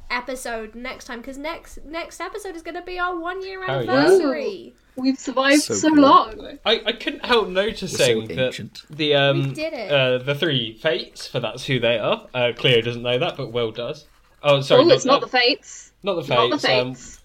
[0.10, 1.20] episode next time.
[1.22, 3.92] Because next next episode is gonna be our one year Oh, yeah.
[3.92, 4.74] anniversary.
[4.96, 6.58] We've survived So so, long.
[6.66, 11.66] I, I couldn't help noticing that the um We uh the three fates for that's
[11.66, 12.28] who they are.
[12.34, 14.06] Uh, Cleo doesn't know that, but Will does.
[14.44, 15.92] Oh, sorry, oh, it's not the fates.
[16.04, 16.30] not the fates.
[16.30, 16.64] Not fates.
[16.64, 17.20] the Um, fates.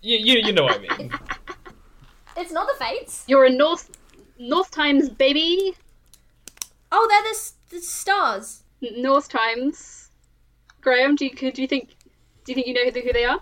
[0.00, 1.12] you, you you know what I mean.
[2.36, 3.24] It's not the Fates.
[3.28, 3.90] You're a North
[4.38, 5.74] North Times, baby.
[6.90, 8.62] Oh, they're the, the stars.
[8.80, 10.08] North Times.
[10.80, 11.90] Graham, do you could do you think
[12.44, 13.40] do you think you know who, who they are?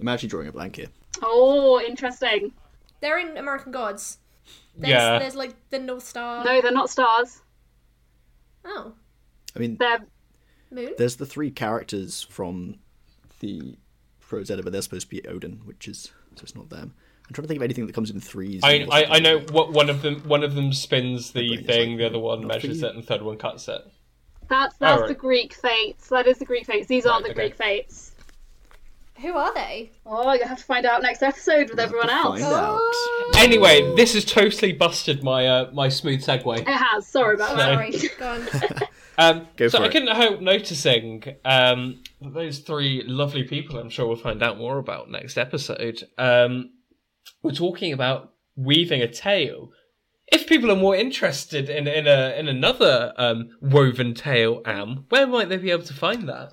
[0.00, 0.88] I'm actually drawing a blank here.
[1.22, 2.52] Oh, interesting.
[3.00, 4.18] They're in American Gods.
[4.76, 5.18] There's, Yeah.
[5.18, 6.44] There's like the North Star.
[6.44, 7.40] No, they're not stars.
[8.64, 8.92] Oh,
[9.54, 10.04] I mean, They're
[10.70, 10.92] moon.
[10.98, 12.76] there's the three characters from
[13.40, 13.76] the
[14.20, 16.92] Prose Edda, but they're supposed to be Odin, which is so it's not them.
[17.28, 18.60] I'm trying to think of anything that comes in threes.
[18.64, 21.98] I, I I know what one of them one of them spins the thing, like,
[21.98, 23.82] the other one measures it, and the third one cuts it.
[24.48, 25.08] that's that's Alright.
[25.08, 26.08] the Greek fates.
[26.08, 26.86] That is the Greek fates.
[26.88, 27.48] These aren't the okay.
[27.48, 28.12] Greek fates.
[29.22, 29.90] Who are they?
[30.04, 32.40] Oh, you have to find out next episode with everyone else.
[32.40, 32.80] Find out.
[33.36, 36.58] Anyway, this has totally busted my uh, my smooth segue.
[36.58, 37.06] It has.
[37.06, 37.92] Sorry about Oh, that.
[37.94, 38.10] sorry.
[38.18, 38.80] Go on.
[39.18, 39.92] Um, Go so for I it.
[39.92, 45.10] couldn't help noticing um, those three lovely people, I'm sure we'll find out more about
[45.10, 46.72] next episode, um,
[47.42, 49.70] we're talking about weaving a tale.
[50.26, 55.26] If people are more interested in in a in another um, woven tale, Am, where
[55.26, 56.52] might they be able to find that?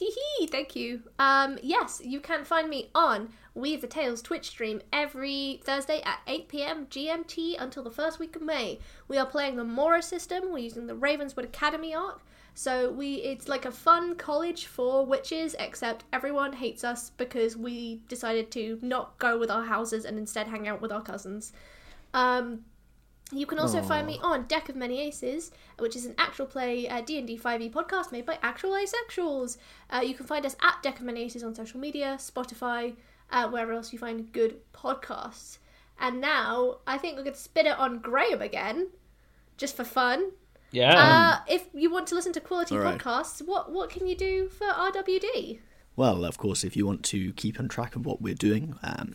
[0.00, 1.02] Hee hee, thank you.
[1.18, 6.20] Um, yes, you can find me on Weave the Tales Twitch stream every Thursday at
[6.26, 8.78] 8 pm GMT until the first week of May.
[9.08, 10.52] We are playing the Mora system.
[10.52, 12.22] We're using the Ravenswood Academy arc.
[12.54, 18.00] So we it's like a fun college for witches, except everyone hates us because we
[18.08, 21.52] decided to not go with our houses and instead hang out with our cousins.
[22.14, 22.64] Um,
[23.32, 26.88] you can also find me on Deck of Many Aces, which is an actual play
[26.88, 29.56] uh, D&D 5e podcast made by actual asexuals.
[29.88, 32.94] Uh, you can find us at Deck of Many Aces on social media, Spotify,
[33.30, 35.58] uh, wherever else you find good podcasts.
[35.98, 38.88] And now, I think we're going to spin it on Graham again,
[39.56, 40.32] just for fun.
[40.72, 40.94] Yeah.
[40.96, 42.98] Uh, if you want to listen to quality All right.
[42.98, 45.58] podcasts, what, what can you do for RWD?
[45.96, 49.14] Well, of course, if you want to keep on track of what we're doing, um,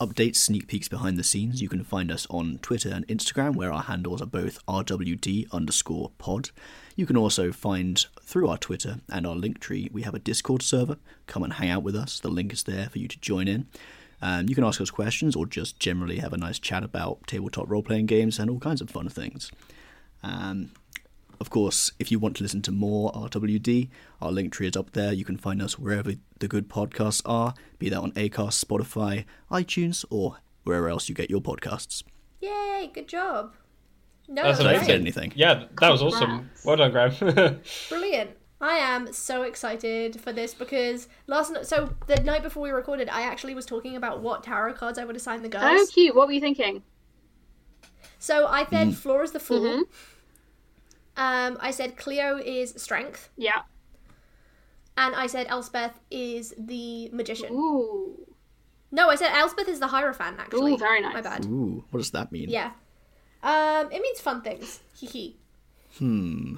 [0.00, 3.72] updates, sneak peeks behind the scenes, you can find us on Twitter and Instagram, where
[3.72, 6.50] our handles are both RWD underscore pod.
[6.96, 10.62] You can also find through our Twitter and our link tree, we have a Discord
[10.62, 10.96] server.
[11.26, 12.20] Come and hang out with us.
[12.20, 13.66] The link is there for you to join in.
[14.22, 17.68] Um, you can ask us questions or just generally have a nice chat about tabletop
[17.68, 19.50] role playing games and all kinds of fun things.
[20.22, 20.70] Um,
[21.44, 23.90] of course, if you want to listen to more RWD,
[24.22, 25.12] our link tree is up there.
[25.12, 30.06] You can find us wherever the good podcasts are, be that on Acast, Spotify, iTunes,
[30.08, 32.02] or wherever else you get your podcasts.
[32.40, 33.52] Yay, good job.
[34.26, 34.84] No, That's Did I amazing.
[34.86, 35.32] forget anything?
[35.36, 36.48] yeah, that was awesome.
[36.64, 37.60] Well done, Graham.
[37.90, 38.30] Brilliant.
[38.58, 43.10] I am so excited for this because last night, so the night before we recorded,
[43.10, 45.62] I actually was talking about what tarot cards I would assign the girls.
[45.66, 46.14] Oh, cute.
[46.16, 46.82] What were you thinking?
[48.18, 49.60] So I said Flora's the fool.
[49.60, 49.82] Mhm.
[51.16, 53.62] Um, I said Cleo is strength, Yeah.
[54.96, 57.52] and I said Elspeth is the magician.
[57.52, 58.26] Ooh.
[58.90, 60.38] No, I said Elspeth is the hierophant.
[60.40, 61.14] Actually, Ooh, very nice.
[61.14, 61.44] My bad.
[61.46, 62.48] Ooh, what does that mean?
[62.48, 62.72] Yeah.
[63.42, 64.80] Um, it means fun things.
[64.96, 65.36] Hee hee.
[65.98, 66.56] Hmm.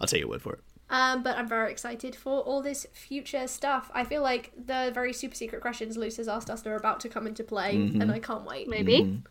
[0.00, 0.60] I'll take your word for it.
[0.90, 3.90] Um, but I'm very excited for all this future stuff.
[3.94, 7.08] I feel like the very super secret questions Luce has asked us are about to
[7.08, 8.68] come into play, and I can't wait.
[8.68, 9.00] Maybe.
[9.00, 9.26] Mm-hmm.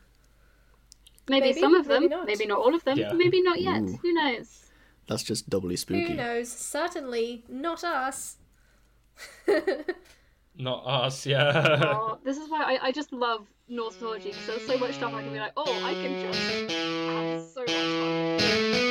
[1.29, 1.47] Maybe.
[1.47, 2.03] Maybe, some of them.
[2.03, 2.25] maybe not.
[2.27, 2.97] Maybe not all of them.
[2.97, 3.13] Yeah.
[3.13, 3.81] Maybe not yet.
[3.81, 3.99] Ooh.
[4.01, 4.65] Who knows?
[5.07, 6.09] That's just doubly spooky.
[6.09, 6.51] Who knows?
[6.51, 8.37] Certainly not us.
[10.57, 11.79] Not us, yeah.
[11.83, 15.13] Oh, this is why I, I just love Norse mythology because there's so much stuff
[15.13, 18.90] I can be like, oh, I can just have so much fun.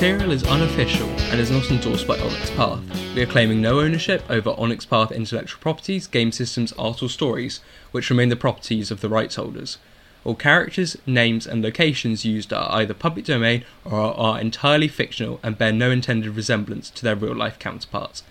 [0.00, 2.80] Material is unofficial and is not endorsed by Onyx Path.
[3.14, 7.60] We are claiming no ownership over Onyx Path intellectual properties, game systems, art, or stories,
[7.90, 9.76] which remain the properties of the rights holders.
[10.24, 15.58] All characters, names, and locations used are either public domain or are entirely fictional and
[15.58, 18.22] bear no intended resemblance to their real life counterparts.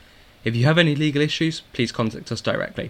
[0.43, 2.89] If you have any legal issues, please contact us directly.